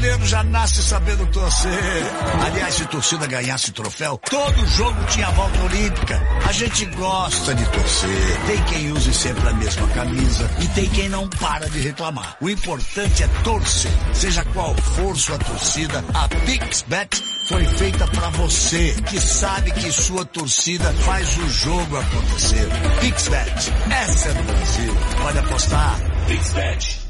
[0.00, 2.04] Brasileiro já nasce sabendo torcer.
[2.46, 6.18] Aliás, se torcida ganhasse troféu, todo jogo tinha volta olímpica.
[6.48, 8.40] A gente gosta de torcer.
[8.46, 12.34] Tem quem use sempre a mesma camisa e tem quem não para de reclamar.
[12.40, 13.92] O importante é torcer.
[14.14, 20.24] Seja qual for sua torcida, a PixBet foi feita para você, que sabe que sua
[20.24, 22.68] torcida faz o jogo acontecer.
[23.00, 24.96] PixBet, essa é do Brasil.
[25.20, 26.00] Pode apostar.
[26.26, 27.09] PixBet.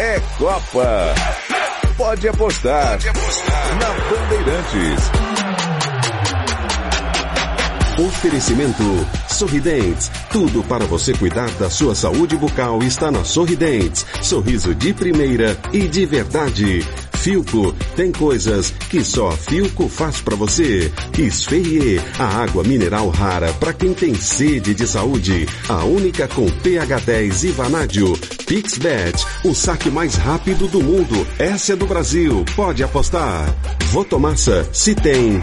[0.00, 1.14] É Copa.
[1.94, 2.98] Pode apostar.
[3.78, 5.69] Na Bandeirantes.
[8.00, 8.82] Oferecimento
[9.28, 10.10] Sorridentes.
[10.32, 14.06] Tudo para você cuidar da sua saúde bucal está na Sorridentes.
[14.22, 16.80] Sorriso de primeira e de verdade.
[17.18, 20.90] Filco tem coisas que só Filco faz para você.
[21.18, 25.46] Esferrier, a água mineral rara para quem tem sede de saúde.
[25.68, 28.16] A única com pH 10 e vanádio.
[28.46, 31.26] Pixbet, o saque mais rápido do mundo.
[31.38, 32.46] Essa é do Brasil.
[32.56, 33.54] Pode apostar.
[33.90, 35.42] Votomassa, se tem.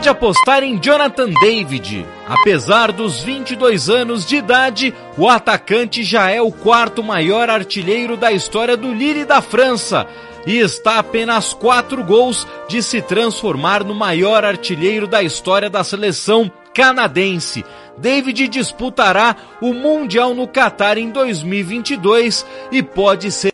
[0.00, 2.06] Pode apostar em Jonathan David.
[2.26, 8.32] Apesar dos 22 anos de idade, o atacante já é o quarto maior artilheiro da
[8.32, 10.06] história do Lille da França
[10.46, 15.84] e está a apenas quatro gols de se transformar no maior artilheiro da história da
[15.84, 17.62] seleção canadense.
[17.98, 23.52] David disputará o Mundial no Catar em 2022 e pode ser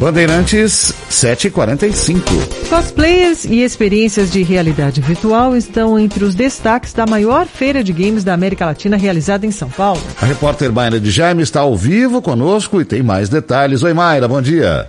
[0.00, 2.22] Bandeirantes 745.
[2.70, 8.22] Cosplayers e experiências de realidade virtual estão entre os destaques da maior feira de games
[8.22, 10.00] da América Latina realizada em São Paulo.
[10.22, 13.82] A repórter Mayra de Jaime está ao vivo conosco e tem mais detalhes.
[13.82, 14.88] Oi, Mayra, bom dia.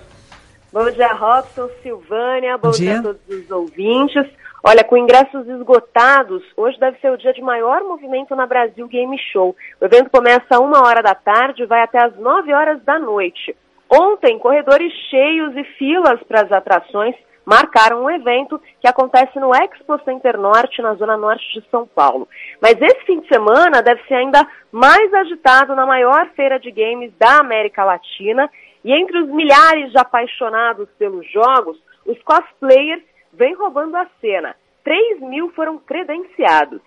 [0.71, 2.91] Bom dia, Robson, Silvânia, bom, bom dia.
[2.91, 4.27] dia a todos os ouvintes.
[4.63, 9.17] Olha, com ingressos esgotados, hoje deve ser o dia de maior movimento na Brasil Game
[9.31, 9.55] Show.
[9.81, 12.99] O evento começa a uma hora da tarde e vai até às nove horas da
[12.99, 13.55] noite.
[13.89, 19.99] Ontem, corredores cheios e filas para as atrações marcaram um evento que acontece no Expo
[20.05, 22.27] Center Norte, na zona norte de São Paulo.
[22.61, 27.11] Mas esse fim de semana deve ser ainda mais agitado na maior feira de games
[27.17, 28.47] da América Latina.
[28.85, 33.01] E entre os milhares de apaixonados pelos jogos, os cosplayers
[33.33, 34.55] vêm roubando a cena.
[34.83, 36.79] 3 mil foram credenciados.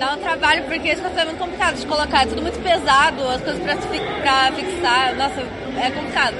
[0.00, 3.42] Dá um trabalho porque isso é muito complicado de colocar, é tudo muito pesado, as
[3.42, 5.42] coisas pra, pra fixar, nossa,
[5.78, 6.36] é complicado.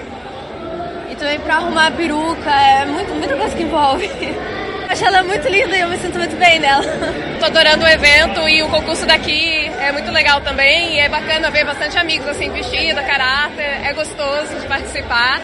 [1.10, 4.08] E também pra arrumar a peruca, é muito, muita coisa que envolve.
[4.88, 6.82] Acho ela muito linda e eu me sinto muito bem nela.
[7.38, 10.94] Tô adorando o evento e o concurso daqui é muito legal também.
[10.94, 15.42] E é bacana ver bastante amigos assim, vestida, caráter, é gostoso de participar.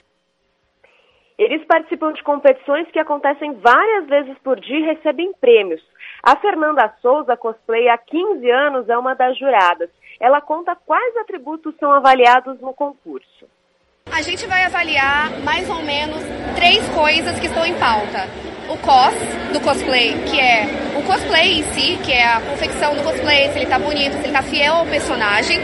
[1.39, 5.83] Eles participam de competições que acontecem várias vezes por dia e recebem prêmios.
[6.27, 9.89] A Fernanda Souza, cosplay há 15 anos, é uma das juradas.
[10.19, 13.47] Ela conta quais atributos são avaliados no concurso.
[14.11, 16.19] A gente vai avaliar mais ou menos
[16.57, 18.27] três coisas que estão em pauta.
[18.69, 19.15] O cos
[19.53, 20.65] do cosplay, que é
[20.99, 24.25] o cosplay em si, que é a confecção do cosplay, se ele tá bonito, se
[24.25, 25.61] ele tá fiel ao personagem.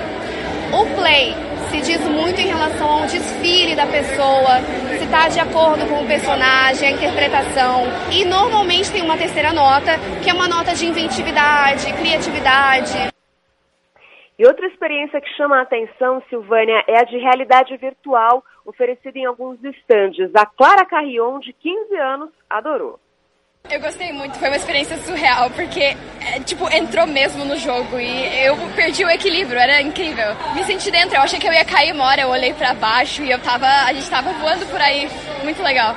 [0.73, 1.35] O play,
[1.73, 4.61] se diz muito em relação ao desfile da pessoa,
[4.99, 7.85] se está de acordo com o personagem, a interpretação.
[8.13, 9.93] E normalmente tem uma terceira nota,
[10.23, 13.11] que é uma nota de inventividade, criatividade.
[14.39, 19.25] E outra experiência que chama a atenção, Silvânia, é a de realidade virtual, oferecida em
[19.25, 20.31] alguns estandes.
[20.35, 23.01] A Clara Carrion, de 15 anos, adorou.
[23.71, 28.47] Eu gostei muito, foi uma experiência surreal, porque, é, tipo, entrou mesmo no jogo e
[28.47, 30.35] eu perdi o equilíbrio, era incrível.
[30.55, 33.23] Me senti dentro, eu achei que eu ia cair uma hora, eu olhei para baixo
[33.23, 35.09] e eu tava, a gente tava voando por aí,
[35.43, 35.97] muito legal.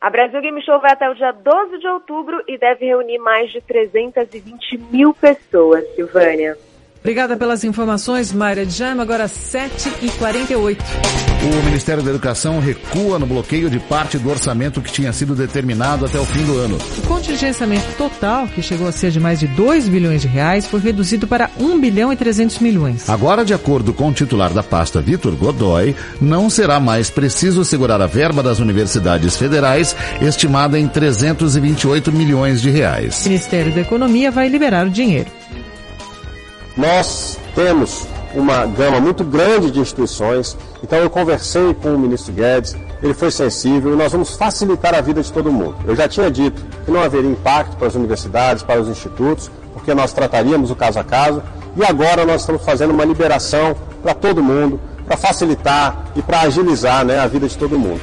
[0.00, 3.50] A Brasil Game Show vai até o dia 12 de outubro e deve reunir mais
[3.50, 6.56] de 320 mil pessoas, Silvânia.
[7.00, 9.00] Obrigada pelas informações, Mayra de Jaime.
[9.00, 10.78] Agora 7h48.
[11.40, 16.04] O Ministério da Educação recua no bloqueio de parte do orçamento que tinha sido determinado
[16.04, 16.76] até o fim do ano.
[16.98, 20.80] O contingenciamento total, que chegou a ser de mais de 2 bilhões de reais, foi
[20.80, 23.08] reduzido para 1 bilhão e 300 milhões.
[23.08, 28.02] Agora, de acordo com o titular da pasta, Vitor Godoy, não será mais preciso segurar
[28.02, 33.24] a verba das universidades federais, estimada em 328 milhões de reais.
[33.24, 35.30] O Ministério da Economia vai liberar o dinheiro.
[36.78, 42.76] Nós temos uma gama muito grande de instituições, então eu conversei com o ministro Guedes,
[43.02, 45.74] ele foi sensível e nós vamos facilitar a vida de todo mundo.
[45.84, 49.92] Eu já tinha dito que não haveria impacto para as universidades, para os institutos, porque
[49.92, 51.42] nós trataríamos o caso a caso,
[51.76, 57.04] e agora nós estamos fazendo uma liberação para todo mundo, para facilitar e para agilizar
[57.04, 58.00] né, a vida de todo mundo.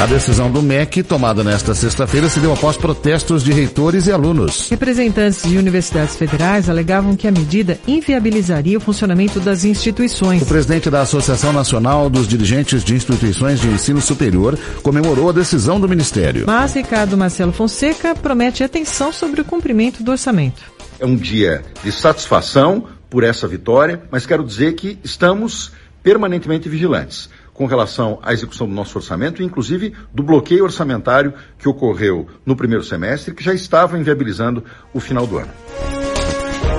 [0.00, 4.70] A decisão do MEC, tomada nesta sexta-feira, se deu após protestos de reitores e alunos.
[4.70, 10.42] Representantes de universidades federais alegavam que a medida inviabilizaria o funcionamento das instituições.
[10.42, 15.80] O presidente da Associação Nacional dos Dirigentes de Instituições de Ensino Superior comemorou a decisão
[15.80, 16.44] do Ministério.
[16.46, 20.62] Mas Ricardo Marcelo Fonseca promete atenção sobre o cumprimento do orçamento.
[21.00, 25.72] É um dia de satisfação por essa vitória, mas quero dizer que estamos
[26.04, 27.28] permanentemente vigilantes
[27.58, 32.84] com relação à execução do nosso orçamento, inclusive do bloqueio orçamentário que ocorreu no primeiro
[32.84, 34.62] semestre, que já estava inviabilizando
[34.94, 35.50] o final do ano.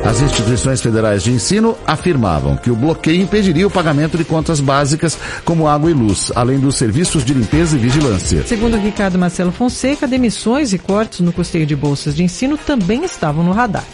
[0.05, 5.19] As instituições federais de ensino afirmavam que o bloqueio impediria o pagamento de contas básicas
[5.43, 8.47] como água e luz, além dos serviços de limpeza e vigilância.
[8.47, 13.43] Segundo Ricardo Marcelo Fonseca, demissões e cortes no custeio de bolsas de ensino também estavam
[13.43, 13.85] no radar.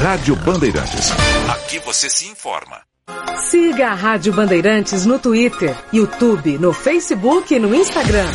[0.00, 1.12] Rádio Bandeirantes.
[1.50, 2.93] Aqui você se informa.
[3.54, 8.30] Siga a Rádio Bandeirantes no Twitter, YouTube, no Facebook e no Instagram.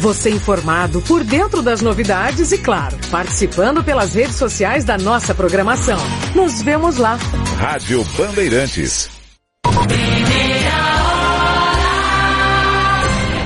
[0.00, 5.98] Você informado por dentro das novidades e, claro, participando pelas redes sociais da nossa programação.
[6.34, 7.18] Nos vemos lá.
[7.58, 9.10] Rádio Bandeirantes.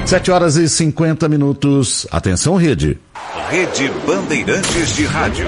[0.06, 2.06] 7 horas e 50 minutos.
[2.10, 2.98] Atenção, rede.
[3.50, 5.46] Rede Bandeirantes de Rádio.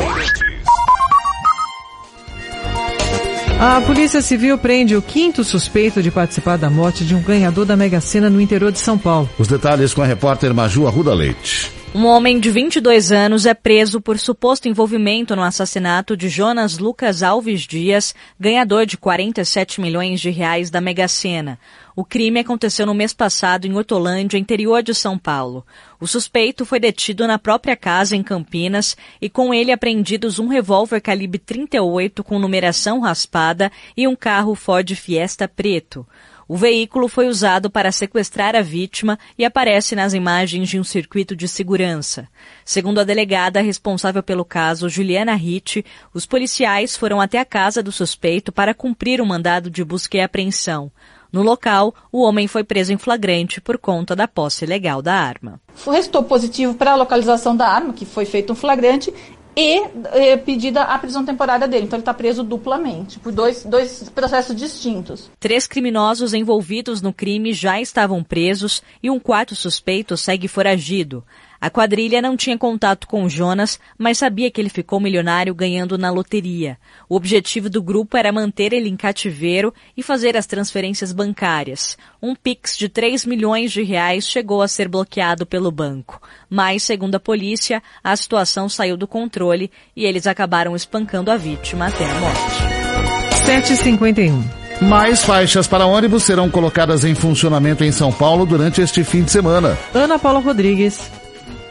[3.59, 7.77] A Polícia Civil prende o quinto suspeito de participar da morte de um ganhador da
[7.77, 9.31] Mega Sena no interior de São Paulo.
[9.39, 11.84] Os detalhes com a repórter Maju Arruda Leite.
[11.97, 17.23] Um homem de 22 anos é preso por suposto envolvimento no assassinato de Jonas Lucas
[17.23, 21.57] Alves Dias, ganhador de 47 milhões de reais da Mega Sena.
[21.95, 25.65] O crime aconteceu no mês passado em Hortolândia, interior de São Paulo.
[26.01, 31.01] O suspeito foi detido na própria casa em Campinas e com ele apreendidos um revólver
[31.01, 36.05] calibre 38 com numeração raspada e um carro Ford Fiesta preto.
[36.47, 41.35] O veículo foi usado para sequestrar a vítima e aparece nas imagens de um circuito
[41.35, 42.29] de segurança.
[42.65, 47.91] Segundo a delegada responsável pelo caso, Juliana Ritt, os policiais foram até a casa do
[47.91, 50.93] suspeito para cumprir o um mandado de busca e apreensão.
[51.35, 55.61] No local, o homem foi preso em flagrante por conta da posse ilegal da arma.
[55.85, 59.13] Restou positivo para a localização da arma, que foi feito um flagrante,
[59.57, 59.83] e
[60.13, 61.87] é, pedida a prisão temporária dele.
[61.87, 65.31] Então ele está preso duplamente, por dois, dois processos distintos.
[65.39, 71.25] Três criminosos envolvidos no crime já estavam presos e um quarto suspeito segue foragido.
[71.65, 76.11] A quadrilha não tinha contato com Jonas, mas sabia que ele ficou milionário ganhando na
[76.11, 76.77] loteria.
[77.09, 81.97] O objetivo do grupo era manter ele em cativeiro e fazer as transferências bancárias.
[82.23, 86.21] Um Pix de 3 milhões de reais chegou a ser bloqueado pelo banco.
[86.51, 91.87] Mas, segundo a polícia, a situação saiu do controle e eles acabaram espancando a vítima
[91.87, 93.37] até a morte.
[93.47, 94.45] 751.
[94.83, 99.31] Mais faixas para ônibus serão colocadas em funcionamento em São Paulo durante este fim de
[99.31, 99.79] semana.
[99.95, 101.24] Ana Paula Rodrigues.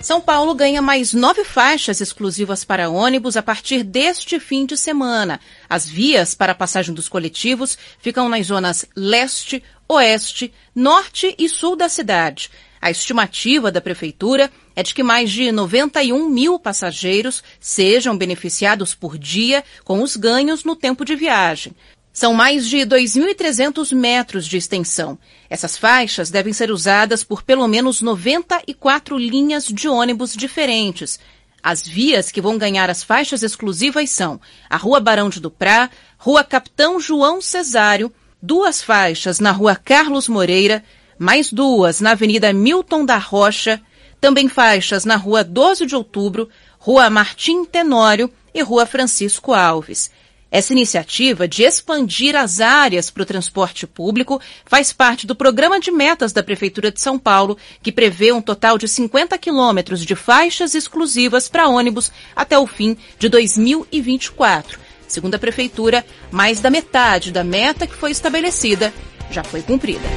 [0.04, 5.40] São Paulo ganha mais nove faixas exclusivas para ônibus a partir deste fim de semana.
[5.70, 11.78] As vias para a passagem dos coletivos ficam nas zonas leste, oeste, norte e sul
[11.78, 12.52] da cidade.
[12.82, 19.18] A estimativa da Prefeitura é de que mais de 91 mil passageiros sejam beneficiados por
[19.18, 21.74] dia com os ganhos no tempo de viagem.
[22.14, 25.18] São mais de 2.300 metros de extensão.
[25.50, 31.20] Essas faixas devem ser usadas por pelo menos 94 linhas de ônibus diferentes.
[31.62, 34.40] As vias que vão ganhar as faixas exclusivas são
[34.70, 40.84] a Rua Barão de Duprá, Rua Capitão João Cesário, duas faixas na Rua Carlos Moreira,
[41.18, 43.82] mais duas na Avenida Milton da Rocha,
[44.22, 46.48] também faixas na Rua 12 de Outubro,
[46.78, 50.12] Rua Martim Tenório e Rua Francisco Alves.
[50.54, 55.90] Essa iniciativa de expandir as áreas para o transporte público faz parte do programa de
[55.90, 60.76] metas da Prefeitura de São Paulo, que prevê um total de 50 quilômetros de faixas
[60.76, 64.80] exclusivas para ônibus até o fim de 2024.
[65.08, 68.94] Segundo a Prefeitura, mais da metade da meta que foi estabelecida
[69.32, 70.08] já foi cumprida.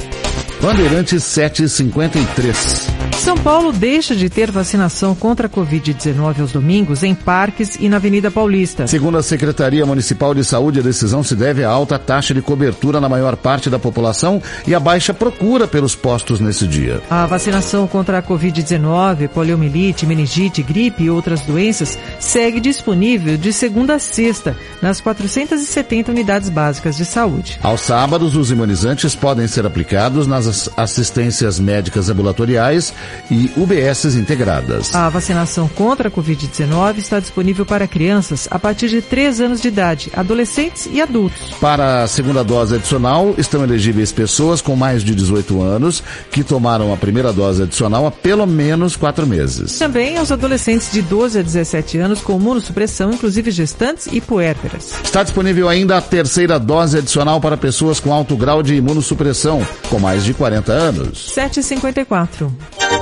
[0.61, 2.96] Bandeirantes 753.
[3.17, 7.97] São Paulo deixa de ter vacinação contra a Covid-19 aos domingos em parques e na
[7.97, 8.85] Avenida Paulista.
[8.87, 13.01] Segundo a Secretaria Municipal de Saúde, a decisão se deve à alta taxa de cobertura
[13.01, 17.01] na maior parte da população e à baixa procura pelos postos nesse dia.
[17.09, 23.95] A vacinação contra a Covid-19, poliomielite, meningite, gripe e outras doenças segue disponível de segunda
[23.95, 27.59] a sexta nas 470 unidades básicas de saúde.
[27.63, 32.93] Aos sábados, os imunizantes podem ser aplicados nas assistências médicas ambulatoriais
[33.29, 34.93] e UBSs integradas.
[34.93, 39.67] A vacinação contra a Covid-19 está disponível para crianças a partir de 3 anos de
[39.67, 41.53] idade, adolescentes e adultos.
[41.59, 46.93] Para a segunda dose adicional, estão elegíveis pessoas com mais de 18 anos que tomaram
[46.93, 49.77] a primeira dose adicional há pelo menos 4 meses.
[49.79, 54.93] Também aos adolescentes de 12 a 17 anos com imunossupressão, inclusive gestantes e puérperas.
[55.03, 59.99] Está disponível ainda a terceira dose adicional para pessoas com alto grau de imunossupressão, com
[59.99, 61.31] mais de 40 anos.
[61.33, 62.96] 754.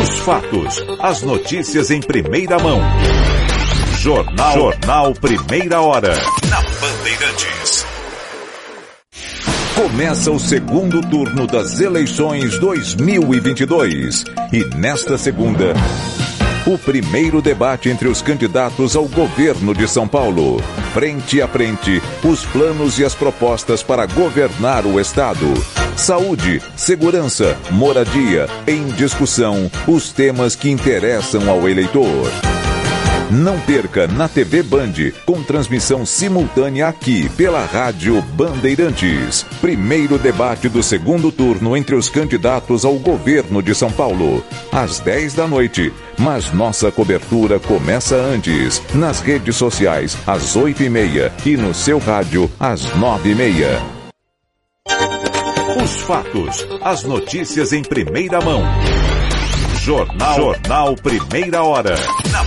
[0.00, 2.80] Os fatos, as notícias em primeira mão.
[3.98, 6.14] Jornal, Jornal Primeira Hora.
[6.48, 7.86] Na Bandeirantes.
[9.74, 14.24] Começa o segundo turno das eleições 2022.
[14.52, 15.74] E nesta segunda,
[16.66, 20.60] o primeiro debate entre os candidatos ao governo de São Paulo.
[20.92, 25.46] Frente a frente, os planos e as propostas para governar o Estado.
[25.96, 32.53] Saúde, segurança, moradia, em discussão, os temas que interessam ao eleitor.
[33.34, 34.92] Não perca na TV Band,
[35.26, 39.44] com transmissão simultânea aqui pela Rádio Bandeirantes.
[39.60, 45.34] Primeiro debate do segundo turno entre os candidatos ao governo de São Paulo, às 10
[45.34, 45.92] da noite.
[46.16, 51.98] Mas nossa cobertura começa antes, nas redes sociais, às 8 e meia e no seu
[51.98, 53.82] rádio, às 9 e meia.
[55.82, 58.62] Os fatos, as notícias em primeira mão.
[59.80, 61.96] Jornal, Jornal Primeira Hora.
[62.30, 62.43] Na.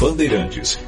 [0.00, 0.78] Bandeirantes.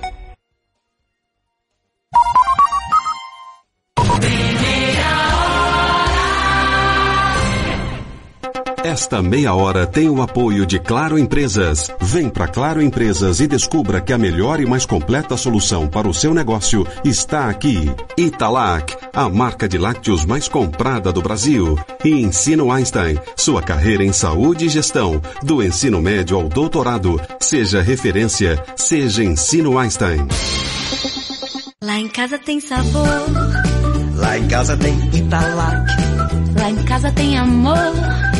[8.85, 11.91] Esta meia hora tem o apoio de Claro Empresas.
[12.01, 16.14] Vem para Claro Empresas e descubra que a melhor e mais completa solução para o
[16.14, 17.93] seu negócio está aqui.
[18.16, 21.78] Italac, a marca de lácteos mais comprada do Brasil.
[22.03, 27.20] E Ensino Einstein, sua carreira em saúde e gestão, do ensino médio ao doutorado.
[27.39, 30.26] Seja referência, seja Ensino Einstein.
[31.85, 33.07] Lá em casa tem sabor.
[34.16, 35.87] Lá em casa tem Italac.
[36.59, 38.39] Lá em casa tem amor.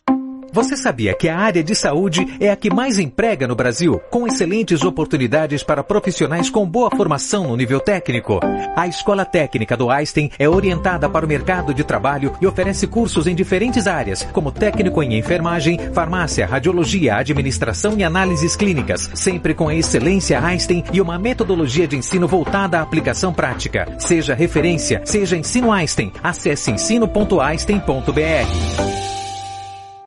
[0.53, 4.27] Você sabia que a área de saúde é a que mais emprega no Brasil, com
[4.27, 8.41] excelentes oportunidades para profissionais com boa formação no nível técnico?
[8.75, 13.27] A Escola Técnica do Einstein é orientada para o mercado de trabalho e oferece cursos
[13.27, 19.69] em diferentes áreas, como técnico em enfermagem, farmácia, radiologia, administração e análises clínicas, sempre com
[19.69, 23.87] a excelência Einstein e uma metodologia de ensino voltada à aplicação prática.
[23.99, 26.11] Seja referência, seja ensino Einstein.
[26.21, 29.20] Acesse ensino.einstein.br.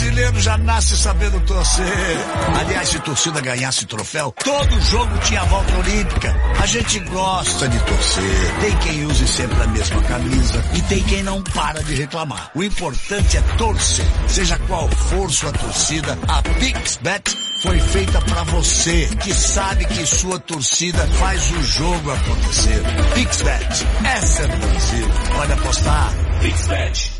[0.00, 2.16] Brasileiro já nasce sabendo torcer.
[2.58, 6.34] Aliás, se torcida ganhasse troféu, todo jogo tinha volta olímpica.
[6.58, 8.60] A gente gosta de torcer.
[8.62, 12.50] Tem quem use sempre a mesma camisa e tem quem não para de reclamar.
[12.54, 14.06] O importante é torcer.
[14.26, 20.40] Seja qual for sua torcida, a PixBet foi feita para você que sabe que sua
[20.40, 22.82] torcida faz o jogo acontecer.
[23.12, 25.06] PixBet, essa é do Brasil.
[25.36, 26.10] Pode apostar.
[26.40, 27.19] PixBet.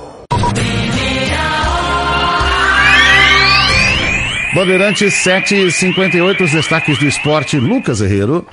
[4.53, 8.45] Bandeirantes 758, os destaques do esporte, Lucas Herrero.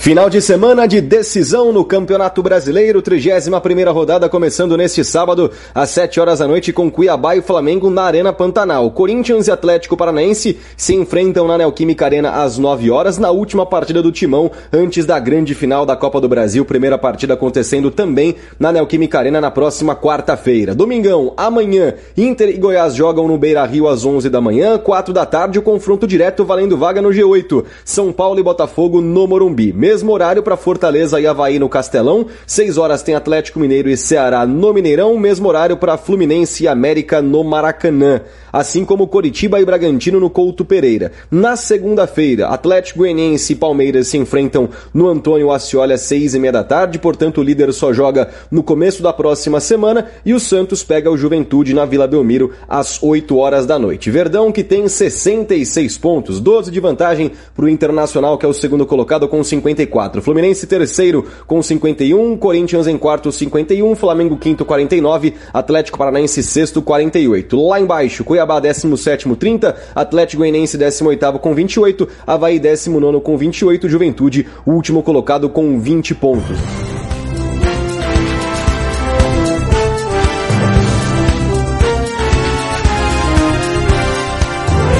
[0.00, 6.20] Final de semana de decisão no Campeonato Brasileiro, 31ª rodada começando neste sábado às 7
[6.20, 8.92] horas da noite com Cuiabá e Flamengo na Arena Pantanal.
[8.92, 14.00] Corinthians e Atlético Paranaense se enfrentam na Neoquímica Arena às 9 horas na última partida
[14.00, 18.70] do Timão antes da grande final da Copa do Brasil, primeira partida acontecendo também na
[18.70, 20.76] Neoquímica Arena na próxima quarta-feira.
[20.76, 25.58] Domingão, amanhã, Inter e Goiás jogam no Beira-Rio às 11 da manhã, 4 da tarde
[25.58, 27.64] o confronto direto valendo vaga no G8.
[27.84, 29.72] São Paulo e Botafogo no Morumbi.
[29.88, 32.26] Mesmo horário para Fortaleza e Havaí no Castelão.
[32.46, 35.18] 6 horas tem Atlético Mineiro e Ceará no Mineirão.
[35.18, 38.20] Mesmo horário para Fluminense e América no Maracanã.
[38.52, 41.12] Assim como Coritiba e Bragantino no Couto Pereira.
[41.30, 46.52] Na segunda-feira, Atlético Goianiense e Palmeiras se enfrentam no Antônio Ascioli às 6 e meia
[46.52, 46.98] da tarde.
[46.98, 50.06] Portanto, o líder só joga no começo da próxima semana.
[50.22, 54.10] E o Santos pega o Juventude na Vila Belmiro às 8 horas da noite.
[54.10, 58.84] Verdão que tem 66 pontos, 12 de vantagem para o Internacional, que é o segundo
[58.84, 60.20] colocado com 50 54.
[60.22, 67.68] Fluminense terceiro com 51, Corinthians em quarto 51, Flamengo quinto 49, Atlético Paranaense sexto 48.
[67.68, 74.46] Lá embaixo, Cuiabá 17 30, Atlético Goianiense 18 com 28, Havaí 19 com 28, Juventude
[74.66, 76.58] último colocado com 20 pontos.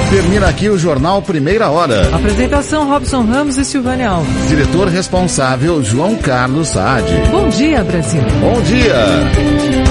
[0.09, 2.09] Termina aqui o Jornal Primeira Hora.
[2.15, 4.47] Apresentação Robson Ramos e Silvânia Alves.
[4.47, 7.05] Diretor responsável João Carlos Saad.
[7.29, 8.21] Bom dia, Brasil.
[8.41, 9.88] Bom dia.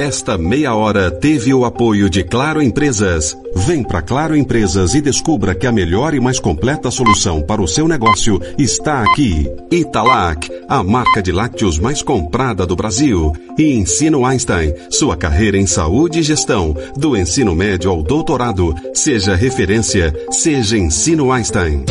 [0.00, 3.36] Esta meia hora teve o apoio de Claro Empresas.
[3.54, 7.68] Vem para Claro Empresas e descubra que a melhor e mais completa solução para o
[7.68, 9.46] seu negócio está aqui.
[9.70, 13.34] Italac, a marca de lácteos mais comprada do Brasil.
[13.58, 18.74] E Ensino Einstein, sua carreira em saúde e gestão, do ensino médio ao doutorado.
[18.94, 21.84] Seja referência, seja Ensino Einstein.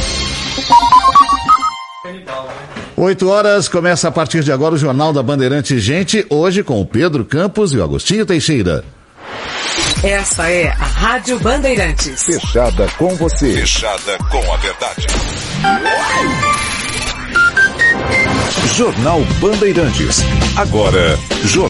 [2.99, 6.85] 8 horas, começa a partir de agora o Jornal da Bandeirante Gente, hoje com o
[6.85, 8.83] Pedro Campos e o Agostinho Teixeira.
[10.03, 12.23] Essa é a Rádio Bandeirantes.
[12.25, 13.53] Fechada com você.
[13.53, 15.07] Fechada com a verdade.
[18.75, 20.19] Jornal Bandeirantes.
[20.57, 21.67] Agora, Jornal.